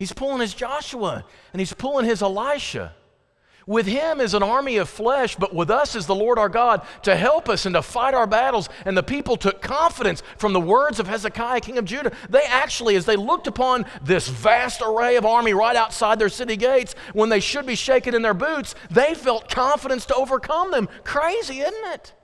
He's 0.00 0.14
pulling 0.14 0.40
his 0.40 0.54
Joshua 0.54 1.26
and 1.52 1.60
he's 1.60 1.74
pulling 1.74 2.06
his 2.06 2.22
Elisha. 2.22 2.94
With 3.66 3.86
him 3.86 4.18
is 4.18 4.32
an 4.32 4.42
army 4.42 4.78
of 4.78 4.88
flesh, 4.88 5.36
but 5.36 5.54
with 5.54 5.70
us 5.70 5.94
is 5.94 6.06
the 6.06 6.14
Lord 6.14 6.38
our 6.38 6.48
God 6.48 6.80
to 7.02 7.14
help 7.14 7.50
us 7.50 7.66
and 7.66 7.74
to 7.74 7.82
fight 7.82 8.14
our 8.14 8.26
battles. 8.26 8.70
And 8.86 8.96
the 8.96 9.02
people 9.02 9.36
took 9.36 9.60
confidence 9.60 10.22
from 10.38 10.54
the 10.54 10.60
words 10.60 11.00
of 11.00 11.06
Hezekiah, 11.06 11.60
king 11.60 11.76
of 11.76 11.84
Judah. 11.84 12.12
They 12.30 12.42
actually, 12.44 12.96
as 12.96 13.04
they 13.04 13.16
looked 13.16 13.46
upon 13.46 13.84
this 14.02 14.26
vast 14.26 14.80
array 14.80 15.16
of 15.16 15.26
army 15.26 15.52
right 15.52 15.76
outside 15.76 16.18
their 16.18 16.30
city 16.30 16.56
gates, 16.56 16.94
when 17.12 17.28
they 17.28 17.38
should 17.38 17.66
be 17.66 17.74
shaken 17.74 18.14
in 18.14 18.22
their 18.22 18.32
boots, 18.32 18.74
they 18.90 19.14
felt 19.14 19.50
confidence 19.50 20.06
to 20.06 20.14
overcome 20.14 20.70
them. 20.70 20.88
Crazy, 21.04 21.60
isn't 21.60 21.92
it? 21.92 22.14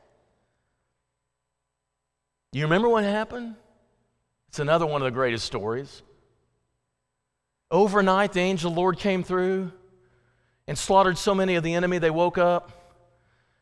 You 2.53 2.63
remember 2.63 2.89
what 2.89 3.05
happened? 3.05 3.55
It's 4.49 4.61
another 4.61 4.87
one 4.87 5.03
of 5.03 5.05
the 5.05 5.11
greatest 5.11 5.45
stories. 5.45 6.03
Overnight, 7.71 8.33
the 8.33 8.41
angel 8.41 8.71
the 8.71 8.77
Lord 8.77 8.99
came 8.99 9.25
through 9.25 9.73
and 10.67 10.79
slaughtered 10.79 11.19
so 11.19 11.35
many 11.35 11.57
of 11.57 11.63
the 11.63 11.75
enemy 11.75 11.99
they 11.99 12.11
woke 12.11 12.39
up. 12.39 12.73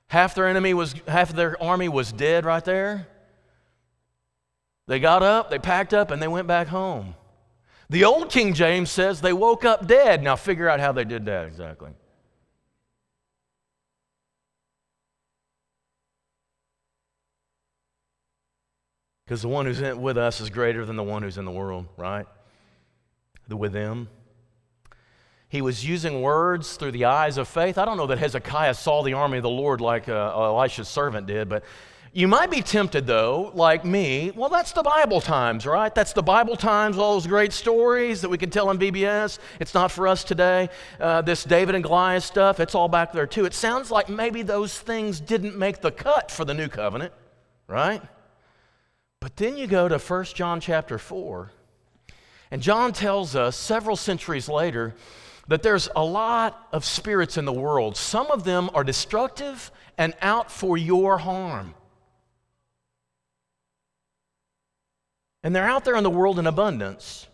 Half 0.08 0.34
their 0.34 0.46
enemy 0.46 0.74
was 0.74 0.94
half 1.08 1.30
of 1.30 1.36
their 1.36 1.60
army 1.62 1.88
was 1.88 2.12
dead 2.12 2.44
right 2.44 2.64
there. 2.64 3.08
They 4.86 5.00
got 5.00 5.22
up, 5.22 5.50
they 5.50 5.58
packed 5.58 5.94
up, 5.94 6.10
and 6.10 6.20
they 6.20 6.28
went 6.28 6.46
back 6.46 6.68
home. 6.68 7.14
The 7.88 8.04
old 8.04 8.30
King 8.30 8.54
James 8.54 8.90
says 8.90 9.20
they 9.20 9.32
woke 9.32 9.64
up 9.64 9.86
dead. 9.86 10.22
Now 10.22 10.36
figure 10.36 10.68
out 10.68 10.80
how 10.80 10.92
they 10.92 11.04
did 11.04 11.24
that 11.26 11.46
exactly. 11.46 11.90
Because 19.24 19.40
the 19.40 19.48
one 19.48 19.64
who's 19.64 19.80
with 19.96 20.18
us 20.18 20.40
is 20.42 20.50
greater 20.50 20.84
than 20.84 20.96
the 20.96 21.02
one 21.02 21.22
who's 21.22 21.38
in 21.38 21.46
the 21.46 21.50
world, 21.50 21.86
right? 21.96 22.26
With 23.48 23.72
them. 23.72 24.08
He 25.48 25.62
was 25.62 25.86
using 25.86 26.20
words 26.22 26.76
through 26.76 26.92
the 26.92 27.04
eyes 27.04 27.38
of 27.38 27.46
faith. 27.46 27.78
I 27.78 27.84
don't 27.84 27.96
know 27.96 28.06
that 28.08 28.18
Hezekiah 28.18 28.74
saw 28.74 29.02
the 29.02 29.12
army 29.12 29.36
of 29.36 29.42
the 29.44 29.50
Lord 29.50 29.80
like 29.80 30.08
uh, 30.08 30.32
Elisha's 30.34 30.88
servant 30.88 31.26
did, 31.26 31.48
but 31.48 31.62
You 32.16 32.28
might 32.28 32.48
be 32.48 32.62
tempted, 32.62 33.08
though, 33.08 33.50
like 33.54 33.84
me. 33.84 34.30
Well, 34.36 34.48
that's 34.48 34.70
the 34.70 34.84
Bible 34.84 35.20
times, 35.20 35.66
right? 35.66 35.92
That's 35.92 36.12
the 36.12 36.22
Bible 36.22 36.54
times, 36.54 36.96
all 36.96 37.14
those 37.14 37.26
great 37.26 37.52
stories 37.52 38.20
that 38.20 38.28
we 38.28 38.38
can 38.38 38.50
tell 38.50 38.70
in 38.70 38.78
VBS. 38.78 39.40
It's 39.58 39.74
not 39.74 39.90
for 39.90 40.06
us 40.06 40.22
today. 40.22 40.68
Uh, 41.00 41.22
this 41.22 41.42
David 41.42 41.74
and 41.74 41.82
Goliath 41.82 42.22
stuff, 42.22 42.60
it's 42.60 42.76
all 42.76 42.86
back 42.86 43.12
there, 43.12 43.26
too. 43.26 43.46
It 43.46 43.52
sounds 43.52 43.90
like 43.90 44.08
maybe 44.08 44.42
those 44.42 44.78
things 44.78 45.18
didn't 45.18 45.58
make 45.58 45.80
the 45.80 45.90
cut 45.90 46.30
for 46.30 46.44
the 46.44 46.54
new 46.54 46.68
covenant, 46.68 47.12
right? 47.66 48.00
But 49.18 49.34
then 49.34 49.56
you 49.56 49.66
go 49.66 49.88
to 49.88 49.98
1 49.98 50.24
John 50.26 50.60
chapter 50.60 50.98
4, 50.98 51.50
and 52.50 52.62
John 52.62 52.92
tells 52.92 53.34
us 53.34 53.56
several 53.56 53.96
centuries 53.96 54.48
later 54.48 54.94
that 55.48 55.62
there's 55.62 55.88
a 55.94 56.04
lot 56.04 56.68
of 56.72 56.84
spirits 56.84 57.36
in 57.36 57.44
the 57.44 57.52
world. 57.52 57.96
Some 57.96 58.30
of 58.30 58.44
them 58.44 58.70
are 58.74 58.84
destructive 58.84 59.70
and 59.98 60.14
out 60.22 60.50
for 60.50 60.76
your 60.76 61.18
harm. 61.18 61.74
And 65.42 65.54
they're 65.54 65.68
out 65.68 65.84
there 65.84 65.96
in 65.96 66.04
the 66.04 66.10
world 66.10 66.38
in 66.38 66.46
abundance, 66.46 67.26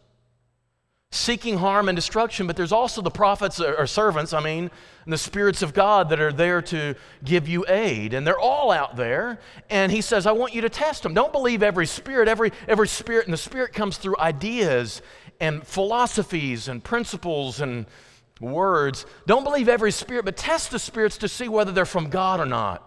seeking 1.12 1.58
harm 1.58 1.88
and 1.88 1.96
destruction. 1.96 2.46
But 2.46 2.56
there's 2.56 2.72
also 2.72 3.02
the 3.02 3.10
prophets 3.10 3.60
or 3.60 3.86
servants, 3.86 4.32
I 4.32 4.42
mean, 4.42 4.70
and 5.04 5.12
the 5.12 5.18
spirits 5.18 5.62
of 5.62 5.74
God 5.74 6.08
that 6.10 6.20
are 6.20 6.32
there 6.32 6.62
to 6.62 6.94
give 7.24 7.48
you 7.48 7.64
aid. 7.68 8.14
And 8.14 8.26
they're 8.26 8.38
all 8.38 8.70
out 8.70 8.96
there. 8.96 9.40
And 9.68 9.90
he 9.90 10.00
says, 10.00 10.26
I 10.26 10.32
want 10.32 10.54
you 10.54 10.60
to 10.62 10.68
test 10.68 11.02
them. 11.02 11.14
Don't 11.14 11.32
believe 11.32 11.62
every 11.62 11.86
spirit. 11.86 12.28
Every, 12.28 12.52
every 12.68 12.88
spirit, 12.88 13.26
and 13.26 13.32
the 13.32 13.38
spirit 13.38 13.72
comes 13.72 13.96
through 13.96 14.16
ideas 14.18 15.02
and 15.40 15.66
philosophies 15.66 16.68
and 16.68 16.84
principles 16.84 17.60
and 17.60 17.86
words. 18.40 19.04
Don't 19.26 19.44
believe 19.44 19.68
every 19.68 19.92
spirit, 19.92 20.24
but 20.24 20.36
test 20.36 20.70
the 20.70 20.78
spirits 20.78 21.18
to 21.18 21.28
see 21.28 21.48
whether 21.48 21.72
they're 21.72 21.86
from 21.86 22.08
God 22.08 22.40
or 22.40 22.46
not. 22.46 22.86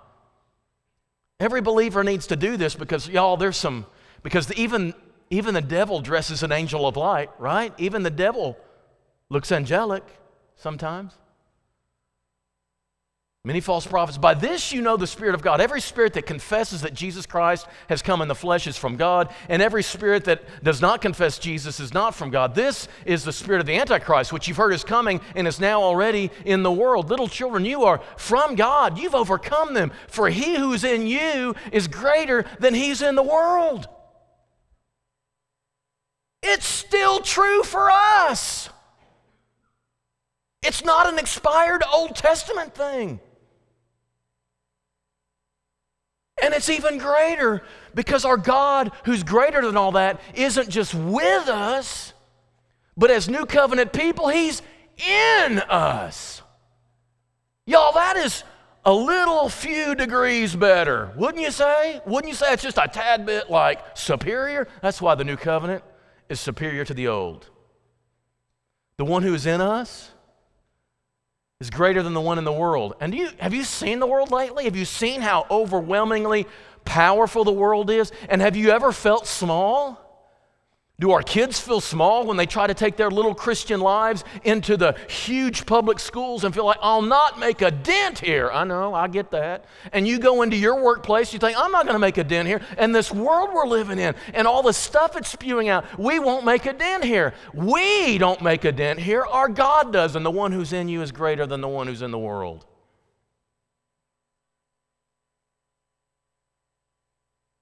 Every 1.40 1.62
believer 1.62 2.04
needs 2.04 2.28
to 2.28 2.36
do 2.36 2.56
this 2.56 2.74
because, 2.74 3.10
y'all, 3.10 3.36
there's 3.36 3.58
some, 3.58 3.86
because 4.22 4.52
even 4.54 4.94
even 5.30 5.54
the 5.54 5.62
devil 5.62 6.00
dresses 6.02 6.44
an 6.44 6.52
angel 6.52 6.88
of 6.88 6.98
light, 6.98 7.30
right? 7.40 7.74
Even 7.78 8.04
the 8.04 8.10
devil 8.10 8.58
looks 9.30 9.52
angelic 9.52 10.04
sometimes. 10.56 11.14
Many 13.46 13.60
false 13.60 13.86
prophets. 13.86 14.18
By 14.18 14.36
this 14.36 14.72
you 14.72 14.82
know 14.82 14.96
the 14.96 15.06
Spirit 15.06 15.36
of 15.36 15.42
God. 15.42 15.60
Every 15.60 15.82
spirit 15.82 16.14
that 16.14 16.26
confesses 16.26 16.84
that 16.84 16.94
Jesus 16.94 17.26
Christ 17.26 17.68
has 17.90 18.02
come 18.02 18.22
in 18.22 18.30
the 18.30 18.36
flesh 18.36 18.68
is 18.68 18.78
from 18.78 18.96
God, 18.96 19.34
and 19.50 19.62
every 19.62 19.84
spirit 19.84 20.24
that 20.26 20.64
does 20.64 20.80
not 20.80 21.02
confess 21.02 21.40
Jesus 21.40 21.82
is 21.82 21.94
not 21.94 22.16
from 22.16 22.30
God. 22.30 22.56
This 22.56 22.88
is 23.06 23.26
the 23.26 23.34
spirit 23.34 23.60
of 23.60 23.66
the 23.66 23.76
Antichrist, 23.76 24.32
which 24.32 24.48
you've 24.48 24.56
heard 24.56 24.74
is 24.74 24.86
coming 24.86 25.20
and 25.36 25.46
is 25.46 25.60
now 25.60 25.82
already 25.82 26.32
in 26.46 26.64
the 26.64 26.72
world. 26.72 27.10
Little 27.10 27.28
children, 27.28 27.66
you 27.66 27.84
are 27.84 28.00
from 28.16 28.56
God. 28.56 28.98
You've 28.98 29.14
overcome 29.14 29.74
them, 29.74 29.92
for 30.08 30.30
he 30.30 30.56
who's 30.56 30.86
in 30.86 31.06
you 31.06 31.54
is 31.74 31.90
greater 31.90 32.46
than 32.60 32.74
he's 32.74 33.02
in 33.02 33.16
the 33.16 33.24
world. 33.24 33.90
It's 36.44 36.68
still 36.68 37.22
true 37.22 37.64
for 37.64 37.90
us. 37.90 38.70
It's 40.62 40.84
not 40.84 41.12
an 41.12 41.18
expired 41.18 41.84
Old 41.92 42.16
Testament 42.16 42.76
thing. 42.76 43.22
And 46.42 46.54
it's 46.54 46.70
even 46.70 46.98
greater 46.98 47.64
because 47.96 48.26
our 48.26 48.38
God, 48.38 48.92
who's 49.06 49.24
greater 49.24 49.62
than 49.66 49.78
all 49.78 49.94
that, 49.94 50.20
isn't 50.34 50.70
just 50.70 50.94
with 50.94 51.48
us, 51.48 52.12
but 52.98 53.10
as 53.10 53.30
new 53.30 53.46
covenant 53.46 53.94
people, 53.94 54.28
He's 54.28 54.62
in 54.98 55.60
us. 55.60 56.42
Y'all, 57.66 57.94
that 57.94 58.18
is 58.18 58.44
a 58.84 58.94
little 58.94 59.48
few 59.48 59.96
degrees 59.96 60.54
better, 60.54 61.14
wouldn't 61.16 61.42
you 61.42 61.52
say? 61.52 62.02
Wouldn't 62.06 62.28
you 62.28 62.36
say 62.36 62.52
it's 62.52 62.64
just 62.64 62.78
a 62.78 62.90
tad 62.92 63.26
bit 63.26 63.50
like 63.50 63.80
superior? 63.98 64.68
That's 64.82 65.02
why 65.02 65.16
the 65.16 65.24
new 65.24 65.38
covenant 65.38 65.84
is 66.30 66.40
superior 66.40 66.86
to 66.86 66.94
the 66.94 67.08
old. 67.08 67.50
The 68.98 69.06
one 69.06 69.24
who 69.24 69.34
is 69.34 69.46
in 69.46 69.62
us 69.62 70.12
is 71.60 71.70
greater 71.70 72.04
than 72.04 72.14
the 72.14 72.22
one 72.22 72.38
in 72.38 72.44
the 72.44 72.52
world. 72.52 72.96
And 73.00 73.16
you, 73.16 73.30
have 73.40 73.54
you 73.54 73.64
seen 73.64 74.00
the 74.00 74.08
world 74.08 74.32
lately? 74.32 74.66
Have 74.66 74.76
you 74.76 74.86
seen 74.86 75.22
how 75.22 75.46
overwhelmingly 75.50 76.46
powerful 76.86 77.44
the 77.44 77.52
world 77.52 77.90
is? 77.90 78.12
And 78.30 78.42
have 78.42 78.56
you 78.56 78.70
ever 78.70 78.92
felt 78.92 79.28
small? 79.28 80.03
Do 81.00 81.12
our 81.12 81.24
kids 81.24 81.60
feel 81.60 81.82
small 81.82 82.26
when 82.26 82.38
they 82.38 82.46
try 82.46 82.68
to 82.68 82.74
take 82.74 82.98
their 82.98 83.10
little 83.10 83.34
Christian 83.34 83.82
lives 83.82 84.24
into 84.44 84.78
the 84.78 84.96
huge 85.10 85.66
public 85.66 86.00
schools 86.00 86.44
and 86.44 86.54
feel 86.54 86.66
like, 86.66 86.78
I'll 86.82 87.02
not 87.02 87.40
make 87.40 87.64
a 87.64 87.72
dent 87.72 88.20
here? 88.20 88.52
I 88.52 88.64
know, 88.64 88.94
I 88.94 89.08
get 89.08 89.32
that. 89.32 89.66
And 89.92 90.08
you 90.08 90.20
go 90.20 90.44
into 90.44 90.56
your 90.56 90.84
workplace, 90.84 91.34
you 91.34 91.40
think, 91.40 91.58
I'm 91.60 91.72
not 91.72 91.86
going 91.86 91.96
to 91.96 92.00
make 92.00 92.20
a 92.20 92.24
dent 92.24 92.48
here. 92.48 92.62
And 92.78 92.94
this 92.94 93.12
world 93.12 93.50
we're 93.52 93.66
living 93.66 93.98
in 93.98 94.14
and 94.36 94.48
all 94.48 94.62
the 94.62 94.72
stuff 94.72 95.18
it's 95.18 95.30
spewing 95.30 95.68
out, 95.68 95.84
we 95.98 96.20
won't 96.20 96.46
make 96.46 96.68
a 96.68 96.74
dent 96.74 97.04
here. 97.04 97.34
We 97.56 98.20
don't 98.20 98.42
make 98.44 98.64
a 98.64 98.72
dent 98.72 99.00
here. 99.00 99.26
Our 99.26 99.50
God 99.50 99.92
does. 99.92 100.16
And 100.16 100.24
the 100.24 100.32
one 100.32 100.52
who's 100.52 100.74
in 100.74 100.90
you 100.90 101.02
is 101.02 101.12
greater 101.12 101.48
than 101.48 101.60
the 101.60 101.68
one 101.68 101.88
who's 101.88 102.04
in 102.04 102.12
the 102.12 102.20
world. 102.20 102.68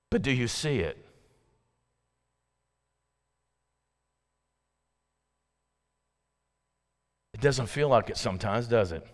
But 0.10 0.22
do 0.22 0.32
you 0.32 0.50
see 0.50 0.80
it? 0.80 1.06
Doesn't 7.42 7.68
feel 7.68 7.90
like 7.90 8.10
it 8.10 8.18
sometimes, 8.18 8.68
does 8.68 8.92
it? 8.92 9.06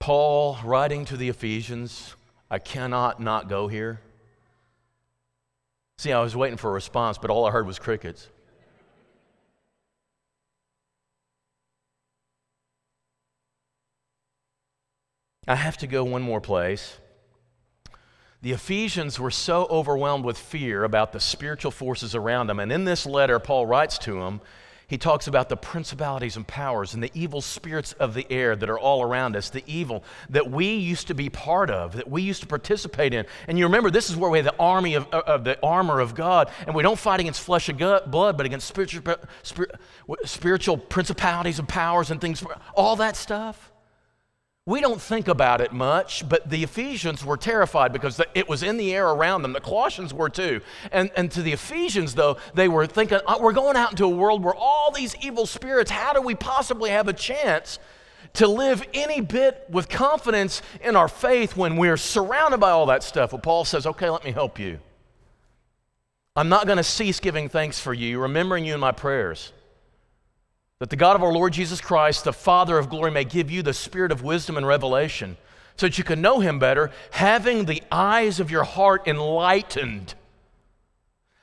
Paul 0.00 0.58
writing 0.64 1.04
to 1.04 1.16
the 1.16 1.28
Ephesians, 1.28 2.14
I 2.50 2.58
cannot 2.58 3.20
not 3.20 3.48
go 3.48 3.68
here. 3.68 4.00
See, 5.98 6.12
I 6.12 6.20
was 6.20 6.34
waiting 6.34 6.56
for 6.56 6.70
a 6.70 6.72
response, 6.72 7.18
but 7.18 7.30
all 7.30 7.44
I 7.44 7.50
heard 7.50 7.66
was 7.66 7.78
crickets. 7.78 8.28
I 15.46 15.56
have 15.56 15.76
to 15.78 15.86
go 15.86 16.04
one 16.04 16.22
more 16.22 16.40
place. 16.40 16.98
The 18.40 18.52
Ephesians 18.52 19.18
were 19.18 19.32
so 19.32 19.66
overwhelmed 19.68 20.24
with 20.24 20.38
fear 20.38 20.84
about 20.84 21.12
the 21.12 21.18
spiritual 21.20 21.72
forces 21.72 22.14
around 22.14 22.46
them. 22.46 22.60
And 22.60 22.70
in 22.70 22.84
this 22.84 23.04
letter, 23.04 23.38
Paul 23.40 23.66
writes 23.66 23.98
to 23.98 24.20
them, 24.20 24.40
he 24.86 24.96
talks 24.96 25.26
about 25.26 25.50
the 25.50 25.56
principalities 25.56 26.36
and 26.36 26.46
powers 26.46 26.94
and 26.94 27.02
the 27.02 27.10
evil 27.12 27.42
spirits 27.42 27.92
of 27.94 28.14
the 28.14 28.26
air 28.30 28.56
that 28.56 28.70
are 28.70 28.78
all 28.78 29.02
around 29.02 29.36
us, 29.36 29.50
the 29.50 29.62
evil 29.66 30.02
that 30.30 30.50
we 30.50 30.76
used 30.76 31.08
to 31.08 31.14
be 31.14 31.28
part 31.28 31.68
of, 31.68 31.96
that 31.96 32.08
we 32.08 32.22
used 32.22 32.40
to 32.40 32.46
participate 32.46 33.12
in. 33.12 33.26
And 33.48 33.58
you 33.58 33.66
remember, 33.66 33.90
this 33.90 34.08
is 34.08 34.16
where 34.16 34.30
we 34.30 34.38
have 34.38 34.46
the 34.46 34.56
army 34.58 34.94
of, 34.94 35.06
uh, 35.12 35.22
of 35.26 35.44
the 35.44 35.60
armor 35.62 36.00
of 36.00 36.14
God, 36.14 36.50
and 36.66 36.74
we 36.74 36.82
don't 36.82 36.98
fight 36.98 37.20
against 37.20 37.42
flesh 37.42 37.68
and 37.68 37.76
blood, 37.78 38.38
but 38.38 38.46
against 38.46 38.66
spiritual, 38.66 39.16
spiritual 40.24 40.78
principalities 40.78 41.58
and 41.58 41.68
powers 41.68 42.10
and 42.10 42.18
things, 42.18 42.42
all 42.74 42.96
that 42.96 43.14
stuff. 43.14 43.70
We 44.68 44.82
don't 44.82 45.00
think 45.00 45.28
about 45.28 45.62
it 45.62 45.72
much, 45.72 46.28
but 46.28 46.50
the 46.50 46.62
Ephesians 46.62 47.24
were 47.24 47.38
terrified 47.38 47.90
because 47.90 48.20
it 48.34 48.50
was 48.50 48.62
in 48.62 48.76
the 48.76 48.94
air 48.94 49.08
around 49.08 49.40
them. 49.40 49.54
The 49.54 49.62
Colossians 49.62 50.12
were 50.12 50.28
too. 50.28 50.60
And, 50.92 51.10
and 51.16 51.30
to 51.30 51.40
the 51.40 51.54
Ephesians, 51.54 52.14
though, 52.14 52.36
they 52.52 52.68
were 52.68 52.86
thinking, 52.86 53.20
uh, 53.26 53.38
we're 53.40 53.54
going 53.54 53.78
out 53.78 53.92
into 53.92 54.04
a 54.04 54.10
world 54.10 54.44
where 54.44 54.54
all 54.54 54.92
these 54.92 55.16
evil 55.22 55.46
spirits, 55.46 55.90
how 55.90 56.12
do 56.12 56.20
we 56.20 56.34
possibly 56.34 56.90
have 56.90 57.08
a 57.08 57.14
chance 57.14 57.78
to 58.34 58.46
live 58.46 58.86
any 58.92 59.22
bit 59.22 59.64
with 59.70 59.88
confidence 59.88 60.60
in 60.82 60.96
our 60.96 61.08
faith 61.08 61.56
when 61.56 61.78
we're 61.78 61.96
surrounded 61.96 62.60
by 62.60 62.68
all 62.68 62.84
that 62.84 63.02
stuff? 63.02 63.32
Well, 63.32 63.40
Paul 63.40 63.64
says, 63.64 63.86
okay, 63.86 64.10
let 64.10 64.22
me 64.22 64.32
help 64.32 64.58
you. 64.58 64.80
I'm 66.36 66.50
not 66.50 66.66
going 66.66 66.76
to 66.76 66.84
cease 66.84 67.20
giving 67.20 67.48
thanks 67.48 67.80
for 67.80 67.94
you, 67.94 68.20
remembering 68.20 68.66
you 68.66 68.74
in 68.74 68.80
my 68.80 68.92
prayers 68.92 69.50
that 70.78 70.90
the 70.90 70.96
God 70.96 71.16
of 71.16 71.22
our 71.22 71.32
Lord 71.32 71.52
Jesus 71.52 71.80
Christ, 71.80 72.24
the 72.24 72.32
Father 72.32 72.78
of 72.78 72.88
glory, 72.88 73.10
may 73.10 73.24
give 73.24 73.50
you 73.50 73.62
the 73.62 73.74
spirit 73.74 74.12
of 74.12 74.22
wisdom 74.22 74.56
and 74.56 74.66
revelation 74.66 75.36
so 75.76 75.86
that 75.86 75.98
you 75.98 76.04
can 76.04 76.20
know 76.20 76.40
him 76.40 76.58
better, 76.58 76.90
having 77.10 77.64
the 77.64 77.82
eyes 77.90 78.40
of 78.40 78.50
your 78.50 78.64
heart 78.64 79.06
enlightened. 79.06 80.14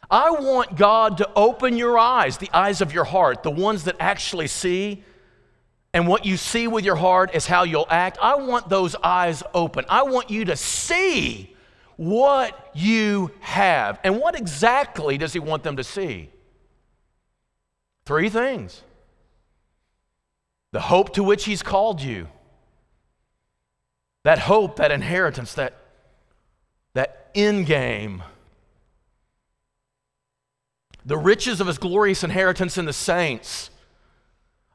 I 0.09 0.31
want 0.31 0.75
God 0.75 1.17
to 1.17 1.29
open 1.35 1.77
your 1.77 1.97
eyes, 1.97 2.37
the 2.37 2.49
eyes 2.53 2.81
of 2.81 2.93
your 2.93 3.05
heart, 3.05 3.43
the 3.43 3.51
ones 3.51 3.85
that 3.85 3.95
actually 3.99 4.47
see. 4.47 5.03
And 5.93 6.07
what 6.07 6.25
you 6.25 6.37
see 6.37 6.67
with 6.67 6.85
your 6.85 6.97
heart 6.97 7.33
is 7.33 7.47
how 7.47 7.63
you'll 7.63 7.87
act. 7.89 8.17
I 8.21 8.35
want 8.35 8.69
those 8.69 8.95
eyes 9.03 9.41
open. 9.53 9.85
I 9.89 10.03
want 10.03 10.29
you 10.29 10.45
to 10.45 10.55
see 10.55 11.55
what 11.95 12.71
you 12.73 13.31
have. 13.39 13.99
And 14.03 14.19
what 14.19 14.37
exactly 14.37 15.17
does 15.17 15.33
He 15.33 15.39
want 15.39 15.63
them 15.63 15.77
to 15.77 15.83
see? 15.83 16.29
Three 18.05 18.29
things 18.29 18.83
the 20.75 20.81
hope 20.81 21.13
to 21.13 21.23
which 21.23 21.45
He's 21.45 21.63
called 21.63 22.01
you. 22.01 22.27
That 24.25 24.39
hope, 24.39 24.75
that 24.75 24.91
inheritance, 24.91 25.53
that, 25.53 25.73
that 26.95 27.29
end 27.33 27.65
game. 27.65 28.23
The 31.05 31.17
riches 31.17 31.61
of 31.61 31.67
His 31.67 31.77
glorious 31.77 32.25
inheritance 32.25 32.77
in 32.77 32.83
the 32.83 32.91
saints. 32.91 33.69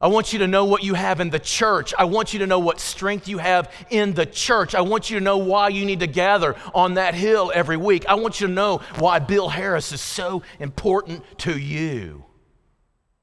I 0.00 0.06
want 0.06 0.32
you 0.32 0.38
to 0.38 0.46
know 0.46 0.64
what 0.64 0.82
you 0.82 0.94
have 0.94 1.20
in 1.20 1.28
the 1.28 1.38
church. 1.38 1.92
I 1.98 2.04
want 2.04 2.32
you 2.32 2.38
to 2.38 2.46
know 2.46 2.60
what 2.60 2.80
strength 2.80 3.28
you 3.28 3.36
have 3.36 3.70
in 3.90 4.14
the 4.14 4.24
church. 4.24 4.74
I 4.74 4.80
want 4.80 5.10
you 5.10 5.18
to 5.18 5.22
know 5.22 5.36
why 5.36 5.68
you 5.68 5.84
need 5.84 6.00
to 6.00 6.06
gather 6.06 6.56
on 6.74 6.94
that 6.94 7.12
hill 7.12 7.52
every 7.54 7.76
week. 7.76 8.06
I 8.08 8.14
want 8.14 8.40
you 8.40 8.46
to 8.46 8.52
know 8.54 8.78
why 8.98 9.18
Bill 9.18 9.50
Harris 9.50 9.92
is 9.92 10.00
so 10.00 10.44
important 10.60 11.22
to 11.40 11.58
you 11.58 12.24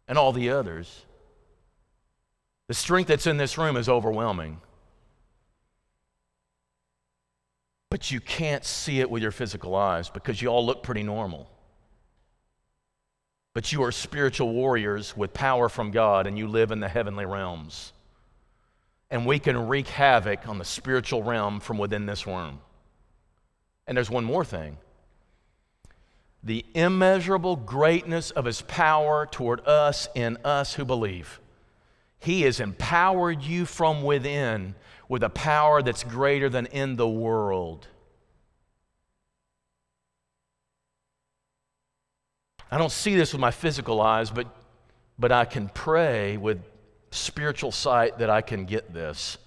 and 0.07 0.15
all 0.15 0.31
the 0.31 0.51
others. 0.51 1.06
The 2.67 2.73
strength 2.73 3.07
that's 3.07 3.27
in 3.27 3.37
this 3.37 3.57
room 3.57 3.77
is 3.77 3.87
overwhelming. 3.87 4.59
But 7.89 8.11
you 8.11 8.19
can't 8.19 8.65
see 8.65 8.99
it 8.99 9.09
with 9.09 9.21
your 9.21 9.31
physical 9.31 9.75
eyes 9.75 10.09
because 10.09 10.41
you 10.41 10.49
all 10.49 10.65
look 10.65 10.83
pretty 10.83 11.03
normal 11.03 11.49
but 13.57 13.71
you 13.71 13.81
are 13.81 13.91
spiritual 13.91 14.53
warriors 14.53 15.17
with 15.17 15.33
power 15.33 15.67
from 15.67 15.89
God 15.89 16.27
and 16.27 16.37
you 16.37 16.47
live 16.47 16.69
in 16.69 16.79
the 16.79 16.87
heavenly 16.87 17.25
realms. 17.25 17.91
And 19.09 19.25
we 19.25 19.39
can 19.39 19.67
wreak 19.67 19.87
havoc 19.87 20.47
on 20.47 20.59
the 20.59 20.63
spiritual 20.63 21.23
realm 21.23 21.59
from 21.59 21.79
within 21.79 22.05
this 22.05 22.27
room. 22.27 22.59
And 23.87 23.97
there's 23.97 24.11
one 24.11 24.25
more 24.25 24.45
thing 24.45 24.77
the 26.43 26.63
immeasurable 26.75 27.55
greatness 27.55 28.29
of 28.29 28.45
his 28.45 28.61
power 28.61 29.25
toward 29.25 29.65
us 29.65 30.07
in 30.13 30.37
us 30.45 30.75
who 30.75 30.85
believe. 30.85 31.39
He 32.19 32.41
has 32.41 32.59
empowered 32.59 33.43
you 33.43 33.65
from 33.65 34.03
within 34.03 34.75
with 35.07 35.23
a 35.23 35.29
power 35.29 35.81
that's 35.81 36.03
greater 36.03 36.49
than 36.49 36.65
in 36.67 36.95
the 36.95 37.07
world. 37.07 37.87
I 42.69 42.77
don't 42.77 42.91
see 42.91 43.15
this 43.15 43.31
with 43.31 43.39
my 43.39 43.51
physical 43.51 44.01
eyes, 44.01 44.29
but, 44.29 44.47
but 45.17 45.31
I 45.31 45.45
can 45.45 45.69
pray 45.69 46.35
with 46.35 46.59
spiritual 47.11 47.71
sight 47.71 48.19
that 48.19 48.29
I 48.29 48.41
can 48.41 48.65
get 48.65 48.93
this. 48.93 49.37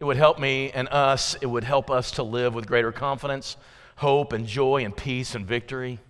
It 0.00 0.04
would 0.04 0.16
help 0.16 0.40
me 0.40 0.72
and 0.72 0.88
us, 0.88 1.36
it 1.40 1.46
would 1.46 1.62
help 1.62 1.90
us 1.90 2.10
to 2.12 2.24
live 2.24 2.54
with 2.54 2.66
greater 2.66 2.90
confidence, 2.90 3.56
hope, 3.96 4.32
and 4.32 4.48
joy, 4.48 4.84
and 4.84 4.96
peace 4.96 5.36
and 5.36 5.46
victory. 5.46 6.00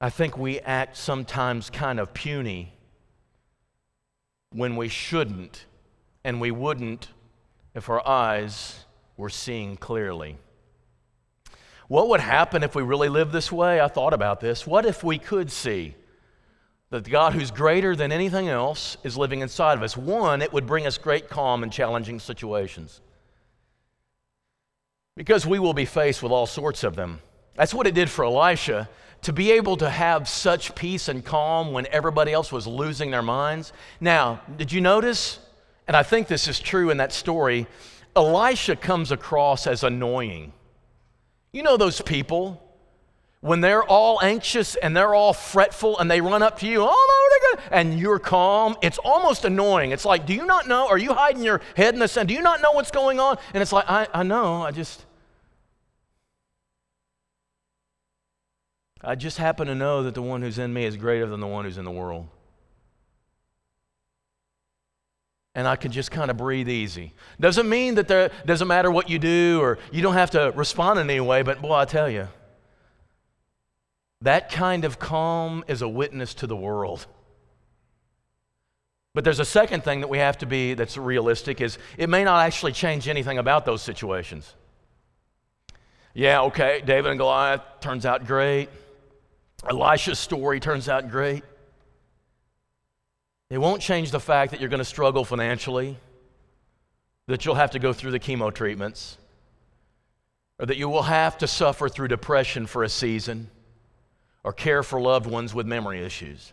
I 0.00 0.08
think 0.08 0.38
we 0.38 0.60
act 0.60 0.96
sometimes 0.96 1.68
kind 1.68 2.00
of 2.00 2.14
puny 2.14 2.73
when 4.54 4.76
we 4.76 4.88
shouldn't, 4.88 5.66
and 6.22 6.40
we 6.40 6.50
wouldn't 6.50 7.08
if 7.74 7.90
our 7.90 8.06
eyes 8.06 8.84
were 9.16 9.28
seeing 9.28 9.76
clearly. 9.76 10.38
What 11.88 12.08
would 12.08 12.20
happen 12.20 12.62
if 12.62 12.74
we 12.74 12.82
really 12.82 13.08
lived 13.08 13.32
this 13.32 13.52
way? 13.52 13.80
I 13.80 13.88
thought 13.88 14.14
about 14.14 14.40
this. 14.40 14.66
What 14.66 14.86
if 14.86 15.04
we 15.04 15.18
could 15.18 15.50
see 15.50 15.94
that 16.90 17.04
the 17.04 17.10
God 17.10 17.34
who's 17.34 17.50
greater 17.50 17.94
than 17.94 18.12
anything 18.12 18.48
else 18.48 18.96
is 19.04 19.16
living 19.16 19.40
inside 19.40 19.74
of 19.74 19.82
us? 19.82 19.96
One, 19.96 20.40
it 20.40 20.52
would 20.52 20.66
bring 20.66 20.86
us 20.86 20.96
great 20.96 21.28
calm 21.28 21.62
in 21.62 21.70
challenging 21.70 22.20
situations 22.20 23.00
because 25.16 25.46
we 25.46 25.58
will 25.58 25.74
be 25.74 25.84
faced 25.84 26.22
with 26.22 26.32
all 26.32 26.46
sorts 26.46 26.84
of 26.84 26.96
them. 26.96 27.20
That's 27.54 27.74
what 27.74 27.86
it 27.86 27.94
did 27.94 28.10
for 28.10 28.24
Elisha. 28.24 28.88
To 29.24 29.32
be 29.32 29.52
able 29.52 29.76
to 29.78 29.90
have 29.90 30.28
such 30.28 30.74
peace 30.74 31.08
and 31.08 31.24
calm 31.24 31.72
when 31.72 31.86
everybody 31.90 32.32
else 32.32 32.52
was 32.52 32.66
losing 32.66 33.10
their 33.10 33.22
minds. 33.22 33.72
Now, 34.00 34.40
did 34.56 34.72
you 34.72 34.80
notice? 34.80 35.38
And 35.86 35.96
I 35.96 36.02
think 36.02 36.28
this 36.28 36.48
is 36.48 36.58
true 36.60 36.90
in 36.90 36.98
that 36.98 37.12
story. 37.12 37.66
Elisha 38.16 38.76
comes 38.76 39.10
across 39.10 39.66
as 39.66 39.82
annoying. 39.82 40.52
You 41.52 41.62
know 41.62 41.76
those 41.76 42.00
people 42.00 42.60
when 43.40 43.60
they're 43.60 43.84
all 43.84 44.22
anxious 44.22 44.74
and 44.76 44.96
they're 44.96 45.14
all 45.14 45.34
fretful 45.34 45.98
and 45.98 46.10
they 46.10 46.20
run 46.20 46.42
up 46.42 46.58
to 46.60 46.66
you, 46.66 46.80
oh 46.82 46.84
no, 46.86 47.24
and 47.70 47.98
you're 47.98 48.18
calm. 48.18 48.76
It's 48.82 48.98
almost 48.98 49.44
annoying. 49.44 49.90
It's 49.90 50.04
like, 50.04 50.26
do 50.26 50.34
you 50.34 50.46
not 50.46 50.68
know? 50.68 50.88
Are 50.88 50.98
you 50.98 51.12
hiding 51.12 51.42
your 51.42 51.60
head 51.76 51.94
in 51.94 52.00
the 52.00 52.08
sand? 52.08 52.28
Do 52.28 52.34
you 52.34 52.42
not 52.42 52.60
know 52.60 52.72
what's 52.72 52.90
going 52.90 53.20
on? 53.20 53.38
And 53.52 53.62
it's 53.62 53.72
like, 53.72 53.88
I, 53.88 54.06
I 54.12 54.22
know. 54.22 54.62
I 54.62 54.70
just, 54.70 55.04
I 59.04 59.14
just 59.14 59.38
happen 59.38 59.66
to 59.68 59.74
know 59.74 60.02
that 60.02 60.14
the 60.14 60.22
one 60.22 60.42
who's 60.42 60.58
in 60.58 60.72
me 60.72 60.84
is 60.84 60.96
greater 60.96 61.26
than 61.26 61.40
the 61.40 61.46
one 61.46 61.64
who's 61.64 61.78
in 61.78 61.84
the 61.84 61.90
world. 61.90 62.28
and 65.54 65.68
I 65.68 65.76
can 65.76 65.92
just 65.92 66.10
kind 66.10 66.30
of 66.30 66.36
breathe 66.36 66.68
easy. 66.68 67.12
Doesn't 67.38 67.68
mean 67.68 67.94
that 67.94 68.08
there 68.08 68.30
doesn't 68.44 68.66
matter 68.66 68.90
what 68.90 69.08
you 69.08 69.18
do 69.18 69.60
or 69.60 69.78
you 69.92 70.02
don't 70.02 70.14
have 70.14 70.30
to 70.32 70.52
respond 70.56 70.98
in 70.98 71.08
any 71.08 71.20
way, 71.20 71.42
but 71.42 71.62
boy, 71.62 71.74
I 71.74 71.84
tell 71.84 72.10
you, 72.10 72.28
that 74.22 74.50
kind 74.50 74.84
of 74.84 74.98
calm 74.98 75.64
is 75.68 75.82
a 75.82 75.88
witness 75.88 76.34
to 76.34 76.46
the 76.46 76.56
world. 76.56 77.06
But 79.14 79.22
there's 79.22 79.38
a 79.38 79.44
second 79.44 79.84
thing 79.84 80.00
that 80.00 80.08
we 80.08 80.18
have 80.18 80.38
to 80.38 80.46
be 80.46 80.74
that's 80.74 80.96
realistic 80.96 81.60
is 81.60 81.78
it 81.96 82.08
may 82.08 82.24
not 82.24 82.44
actually 82.44 82.72
change 82.72 83.06
anything 83.06 83.38
about 83.38 83.64
those 83.64 83.80
situations. 83.80 84.54
Yeah, 86.14 86.42
okay, 86.42 86.82
David 86.84 87.10
and 87.10 87.18
Goliath 87.18 87.60
turns 87.80 88.06
out 88.06 88.26
great. 88.26 88.70
Elisha's 89.68 90.18
story 90.18 90.60
turns 90.60 90.88
out 90.88 91.10
great. 91.10 91.42
It 93.50 93.58
won't 93.58 93.80
change 93.80 94.10
the 94.10 94.20
fact 94.20 94.50
that 94.50 94.60
you're 94.60 94.70
going 94.70 94.78
to 94.78 94.84
struggle 94.84 95.24
financially, 95.24 95.96
that 97.26 97.44
you'll 97.44 97.54
have 97.54 97.70
to 97.72 97.78
go 97.78 97.92
through 97.92 98.10
the 98.10 98.20
chemo 98.20 98.52
treatments, 98.52 99.18
or 100.58 100.66
that 100.66 100.76
you 100.76 100.88
will 100.88 101.02
have 101.02 101.38
to 101.38 101.46
suffer 101.46 101.88
through 101.88 102.08
depression 102.08 102.66
for 102.66 102.82
a 102.82 102.88
season, 102.88 103.50
or 104.42 104.52
care 104.52 104.82
for 104.82 105.00
loved 105.00 105.26
ones 105.26 105.54
with 105.54 105.66
memory 105.66 106.04
issues. 106.04 106.52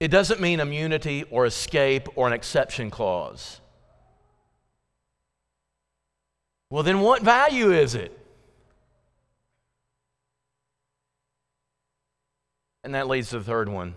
It 0.00 0.08
doesn't 0.08 0.40
mean 0.40 0.60
immunity 0.60 1.24
or 1.30 1.46
escape 1.46 2.08
or 2.16 2.26
an 2.26 2.32
exception 2.32 2.90
clause. 2.90 3.60
Well, 6.68 6.82
then 6.82 7.00
what 7.00 7.22
value 7.22 7.72
is 7.72 7.94
it? 7.94 8.25
And 12.86 12.94
that 12.94 13.08
leads 13.08 13.30
to 13.30 13.40
the 13.40 13.44
third 13.44 13.68
one. 13.68 13.96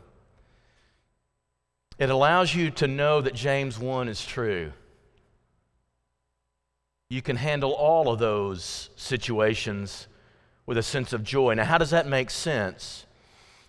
It 2.00 2.10
allows 2.10 2.56
you 2.56 2.72
to 2.72 2.88
know 2.88 3.22
that 3.22 3.36
James 3.36 3.78
1 3.78 4.08
is 4.08 4.26
true. 4.26 4.72
You 7.12 7.22
can 7.22 7.36
handle 7.36 7.72
all 7.72 8.12
of 8.12 8.18
those 8.18 8.90
situations 8.96 10.08
with 10.66 10.80
a 10.80 10.82
sense 10.82 11.14
of 11.14 11.24
joy. 11.24 11.54
Now, 11.54 11.66
how 11.66 11.78
does 11.78 11.92
that 11.92 12.08
make 12.08 12.32
sense? 12.32 13.06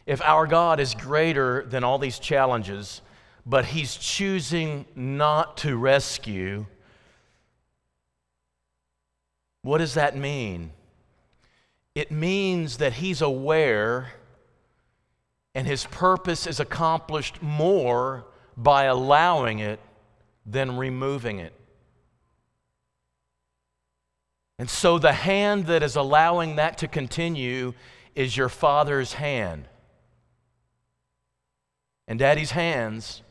If 0.06 0.22
our 0.22 0.46
God 0.46 0.80
is 0.80 0.94
greater 0.94 1.66
than 1.66 1.85
all 1.85 1.98
these 1.98 2.18
challenges, 2.18 3.02
but 3.44 3.66
He's 3.66 3.96
choosing 3.96 4.87
not 4.94 5.59
to 5.59 5.76
rescue, 5.76 6.64
what 9.61 9.78
does 9.78 9.92
that 9.92 10.16
mean? 10.16 10.70
It 11.94 12.11
means 12.11 12.78
that 12.78 12.94
He's 12.94 13.20
aware 13.20 14.12
and 15.54 15.66
his 15.66 15.84
purpose 15.86 16.46
is 16.46 16.60
accomplished 16.60 17.42
more 17.42 18.26
by 18.56 18.84
allowing 18.84 19.58
it 19.58 19.80
than 20.46 20.76
removing 20.76 21.38
it. 21.38 21.52
And 24.58 24.68
so 24.68 24.98
the 24.98 25.12
hand 25.12 25.66
that 25.66 25.82
is 25.82 25.96
allowing 25.96 26.56
that 26.56 26.78
to 26.78 26.88
continue 26.88 27.72
is 28.14 28.36
your 28.36 28.50
father's 28.50 29.14
hand. 29.14 29.66
And 32.06 32.18
daddy's 32.18 32.50
hands 32.50 33.22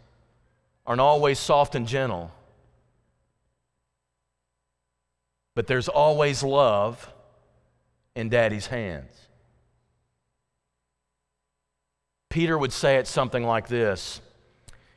aren't 0.87 1.01
always 1.01 1.37
soft 1.37 1.75
and 1.75 1.87
gentle, 1.87 2.31
but 5.53 5.67
there's 5.67 5.87
always 5.87 6.41
love 6.41 7.13
in 8.15 8.29
daddy's 8.29 8.67
hands. 8.67 9.28
Peter 12.29 12.57
would 12.57 12.71
say 12.71 12.97
it 12.97 13.07
something 13.07 13.43
like 13.43 13.67
this 13.67 14.21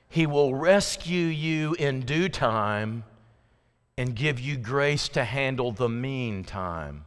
He 0.08 0.26
will 0.26 0.54
rescue 0.54 1.26
you 1.26 1.74
in 1.74 2.00
due 2.00 2.28
time 2.28 3.04
and 3.96 4.14
give 4.14 4.38
you 4.38 4.56
grace 4.56 5.08
to 5.08 5.24
handle 5.24 5.72
the 5.72 5.88
meantime. 5.88 7.04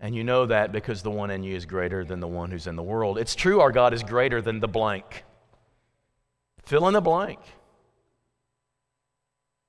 And 0.00 0.16
you 0.16 0.24
know 0.24 0.46
that 0.46 0.72
because 0.72 1.02
the 1.02 1.10
one 1.10 1.30
in 1.30 1.44
you 1.44 1.54
is 1.54 1.64
greater 1.64 2.04
than 2.04 2.18
the 2.18 2.26
one 2.26 2.50
who's 2.50 2.66
in 2.66 2.74
the 2.74 2.82
world. 2.82 3.18
It's 3.18 3.36
true, 3.36 3.60
our 3.60 3.70
God 3.70 3.94
is 3.94 4.02
greater 4.02 4.42
than 4.42 4.58
the 4.58 4.68
blank. 4.68 5.24
Fill 6.64 6.88
in 6.88 6.94
the 6.94 7.00
blank. 7.00 7.38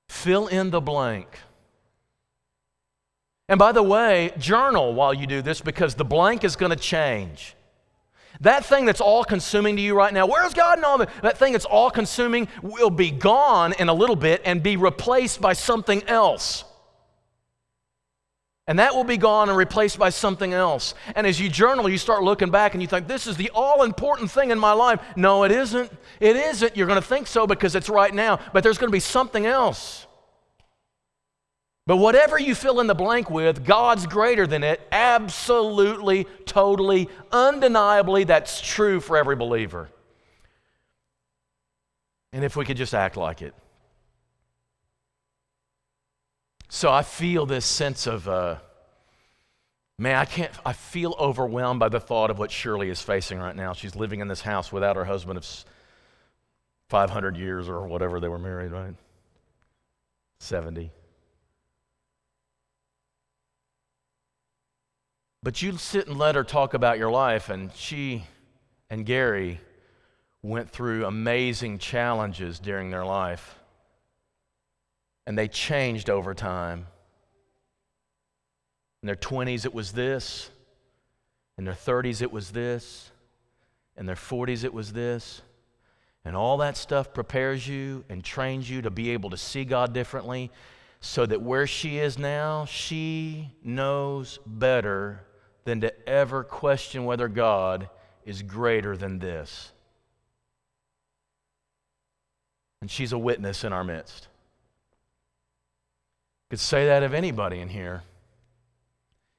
Fill 0.08 0.48
in 0.48 0.70
the 0.70 0.80
blank. 0.80 1.28
And 3.48 3.58
by 3.58 3.72
the 3.72 3.82
way, 3.82 4.32
journal 4.38 4.94
while 4.94 5.14
you 5.14 5.26
do 5.26 5.42
this 5.42 5.60
because 5.60 5.94
the 5.94 6.04
blank 6.04 6.42
is 6.44 6.56
going 6.56 6.70
to 6.70 6.76
change. 6.76 7.54
That 8.40 8.64
thing 8.64 8.84
that's 8.84 9.00
all 9.00 9.24
consuming 9.24 9.76
to 9.76 9.82
you 9.82 9.94
right 9.94 10.12
now, 10.12 10.26
where's 10.26 10.54
God 10.54 10.78
in 10.78 10.84
all 10.84 10.98
that? 10.98 11.10
That 11.22 11.38
thing 11.38 11.52
that's 11.52 11.64
all 11.64 11.90
consuming 11.90 12.48
will 12.62 12.90
be 12.90 13.10
gone 13.10 13.72
in 13.78 13.88
a 13.88 13.94
little 13.94 14.16
bit 14.16 14.42
and 14.44 14.62
be 14.62 14.76
replaced 14.76 15.40
by 15.40 15.52
something 15.52 16.02
else. 16.04 16.64
And 18.66 18.78
that 18.78 18.94
will 18.94 19.04
be 19.04 19.18
gone 19.18 19.50
and 19.50 19.58
replaced 19.58 19.98
by 19.98 20.08
something 20.08 20.54
else. 20.54 20.94
And 21.14 21.26
as 21.26 21.38
you 21.38 21.50
journal, 21.50 21.88
you 21.88 21.98
start 21.98 22.22
looking 22.22 22.50
back 22.50 22.72
and 22.72 22.80
you 22.80 22.88
think, 22.88 23.06
this 23.06 23.26
is 23.26 23.36
the 23.36 23.50
all 23.54 23.82
important 23.82 24.30
thing 24.30 24.50
in 24.50 24.58
my 24.58 24.72
life. 24.72 25.00
No, 25.16 25.44
it 25.44 25.52
isn't. 25.52 25.92
It 26.18 26.34
isn't. 26.34 26.74
You're 26.74 26.86
going 26.86 27.00
to 27.00 27.06
think 27.06 27.26
so 27.26 27.46
because 27.46 27.74
it's 27.74 27.90
right 27.90 28.12
now, 28.12 28.40
but 28.54 28.62
there's 28.64 28.78
going 28.78 28.88
to 28.88 28.92
be 28.96 29.00
something 29.00 29.44
else. 29.44 30.06
But 31.86 31.98
whatever 31.98 32.38
you 32.38 32.54
fill 32.54 32.80
in 32.80 32.86
the 32.86 32.94
blank 32.94 33.28
with, 33.28 33.64
God's 33.64 34.06
greater 34.06 34.46
than 34.46 34.64
it. 34.64 34.80
Absolutely, 34.90 36.24
totally, 36.46 37.10
undeniably, 37.30 38.24
that's 38.24 38.60
true 38.60 39.00
for 39.00 39.18
every 39.18 39.36
believer. 39.36 39.90
And 42.32 42.42
if 42.42 42.56
we 42.56 42.64
could 42.64 42.78
just 42.78 42.94
act 42.94 43.16
like 43.16 43.42
it. 43.42 43.54
So 46.70 46.90
I 46.90 47.02
feel 47.02 47.44
this 47.44 47.66
sense 47.66 48.06
of, 48.06 48.26
uh, 48.28 48.56
man, 49.98 50.16
I 50.16 50.24
can't, 50.24 50.50
I 50.64 50.72
feel 50.72 51.14
overwhelmed 51.20 51.80
by 51.80 51.90
the 51.90 52.00
thought 52.00 52.30
of 52.30 52.38
what 52.38 52.50
Shirley 52.50 52.88
is 52.88 53.00
facing 53.00 53.38
right 53.38 53.54
now. 53.54 53.74
She's 53.74 53.94
living 53.94 54.20
in 54.20 54.26
this 54.26 54.40
house 54.40 54.72
without 54.72 54.96
her 54.96 55.04
husband 55.04 55.36
of 55.36 55.46
500 56.88 57.36
years 57.36 57.68
or 57.68 57.86
whatever 57.86 58.20
they 58.20 58.28
were 58.28 58.38
married, 58.38 58.72
right? 58.72 58.94
70. 60.40 60.90
But 65.44 65.62
you 65.62 65.76
sit 65.76 66.08
and 66.08 66.18
let 66.18 66.34
her 66.34 66.42
talk 66.42 66.74
about 66.74 66.98
your 66.98 67.10
life, 67.10 67.50
and 67.50 67.70
she 67.74 68.24
and 68.90 69.06
Gary 69.06 69.60
went 70.42 70.70
through 70.70 71.04
amazing 71.04 71.78
challenges 71.78 72.58
during 72.58 72.90
their 72.90 73.04
life 73.04 73.56
and 75.26 75.38
they 75.38 75.48
changed 75.48 76.10
over 76.10 76.34
time. 76.34 76.86
In 79.02 79.06
their 79.06 79.16
20s, 79.16 79.64
it 79.64 79.74
was 79.74 79.92
this. 79.92 80.50
In 81.56 81.64
their 81.64 81.74
30s, 81.74 82.22
it 82.22 82.32
was 82.32 82.50
this. 82.50 83.10
In 83.96 84.06
their 84.06 84.16
40s, 84.16 84.64
it 84.64 84.74
was 84.74 84.92
this. 84.92 85.42
And 86.24 86.34
all 86.36 86.58
that 86.58 86.76
stuff 86.76 87.12
prepares 87.12 87.66
you 87.68 88.04
and 88.08 88.24
trains 88.24 88.68
you 88.68 88.82
to 88.82 88.90
be 88.90 89.10
able 89.10 89.30
to 89.30 89.36
see 89.36 89.64
God 89.64 89.92
differently 89.92 90.50
so 91.00 91.26
that 91.26 91.42
where 91.42 91.66
she 91.66 91.98
is 91.98 92.18
now, 92.18 92.64
she 92.64 93.50
knows 93.62 94.38
better 94.46 95.20
than 95.64 95.80
to 95.80 96.08
ever 96.08 96.44
question 96.44 97.04
whether 97.04 97.28
God 97.28 97.88
is 98.24 98.42
greater 98.42 98.96
than 98.96 99.18
this. 99.18 99.72
And 102.80 102.90
she's 102.90 103.12
a 103.12 103.18
witness 103.18 103.64
in 103.64 103.72
our 103.72 103.84
midst. 103.84 104.28
Could 106.50 106.60
say 106.60 106.86
that 106.86 107.02
of 107.02 107.14
anybody 107.14 107.60
in 107.60 107.68
here. 107.68 108.02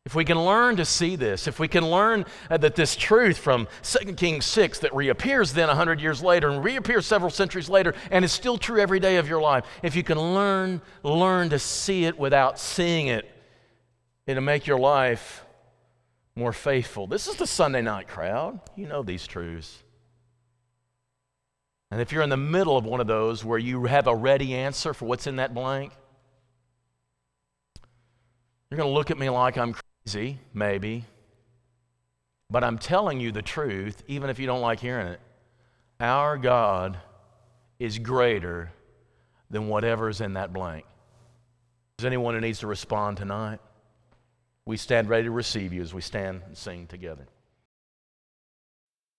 If 0.06 0.14
we 0.14 0.26
can 0.26 0.44
learn 0.44 0.76
to 0.76 0.86
see 0.86 1.16
this, 1.16 1.48
if 1.48 1.60
we 1.60 1.68
can 1.68 1.90
learn 1.90 2.26
uh, 2.50 2.58
that 2.58 2.76
this 2.76 2.96
truth 2.96 3.38
from 3.38 3.68
2 3.82 4.14
Kings 4.14 4.46
6 4.46 4.80
that 4.80 4.94
reappears 4.94 5.54
then 5.54 5.68
100 5.68 6.00
years 6.00 6.22
later 6.22 6.50
and 6.50 6.64
reappears 6.64 7.08
several 7.08 7.32
centuries 7.32 7.70
later 7.70 7.96
and 8.12 8.24
is 8.24 8.32
still 8.32 8.58
true 8.58 8.80
every 8.80 9.00
day 9.00 9.18
of 9.18 9.28
your 9.28 9.42
life, 9.42 9.66
if 9.82 9.96
you 9.96 10.04
can 10.04 10.20
learn, 10.20 10.80
learn 11.02 11.50
to 11.50 11.58
see 11.58 12.06
it 12.06 12.20
without 12.20 12.60
seeing 12.60 13.08
it, 13.08 13.32
it'll 14.28 14.44
make 14.44 14.68
your 14.68 14.80
life 14.80 15.45
more 16.36 16.54
faithful. 16.54 17.08
This 17.08 17.28
is 17.28 17.36
the 17.36 17.48
Sunday 17.48 17.82
night 17.82 18.08
crowd. 18.08 18.60
You 18.76 18.88
know 18.88 19.04
these 19.04 19.26
truths. 19.26 19.84
And 21.92 22.02
if 22.02 22.12
you're 22.12 22.24
in 22.24 22.30
the 22.30 22.38
middle 22.38 22.76
of 22.76 22.86
one 22.86 23.00
of 23.00 23.08
those 23.08 23.46
where 23.46 23.60
you 23.60 23.86
have 23.86 24.08
a 24.08 24.16
ready 24.16 24.54
answer 24.54 24.94
for 24.94 25.06
what's 25.06 25.28
in 25.28 25.38
that 25.38 25.54
blank, 25.54 25.94
you're 28.70 28.78
going 28.78 28.90
to 28.90 28.94
look 28.94 29.12
at 29.12 29.18
me 29.18 29.30
like 29.30 29.58
I'm 29.58 29.76
crazy, 30.04 30.40
maybe. 30.54 31.06
But 32.50 32.64
I'm 32.64 32.78
telling 32.78 33.20
you 33.20 33.32
the 33.32 33.42
truth, 33.42 34.04
even 34.08 34.30
if 34.30 34.40
you 34.40 34.46
don't 34.46 34.62
like 34.62 34.80
hearing 34.80 35.08
it. 35.08 35.22
Our 36.00 36.38
God 36.38 36.98
is 37.80 37.98
greater 37.98 38.72
than 39.50 39.70
whatever's 39.70 40.20
in 40.20 40.34
that 40.34 40.52
blank. 40.52 40.86
Is 42.00 42.06
anyone 42.06 42.34
who 42.34 42.42
needs 42.42 42.60
to 42.60 42.68
respond 42.68 43.18
tonight? 43.18 43.60
We 44.68 44.78
stand 44.78 45.10
ready 45.10 45.26
to 45.26 45.32
receive 45.32 45.74
you 45.74 45.84
as 45.84 45.94
we 45.94 46.02
stand 46.02 46.42
and 46.48 46.58
sing 46.58 46.88
together. 46.88 47.28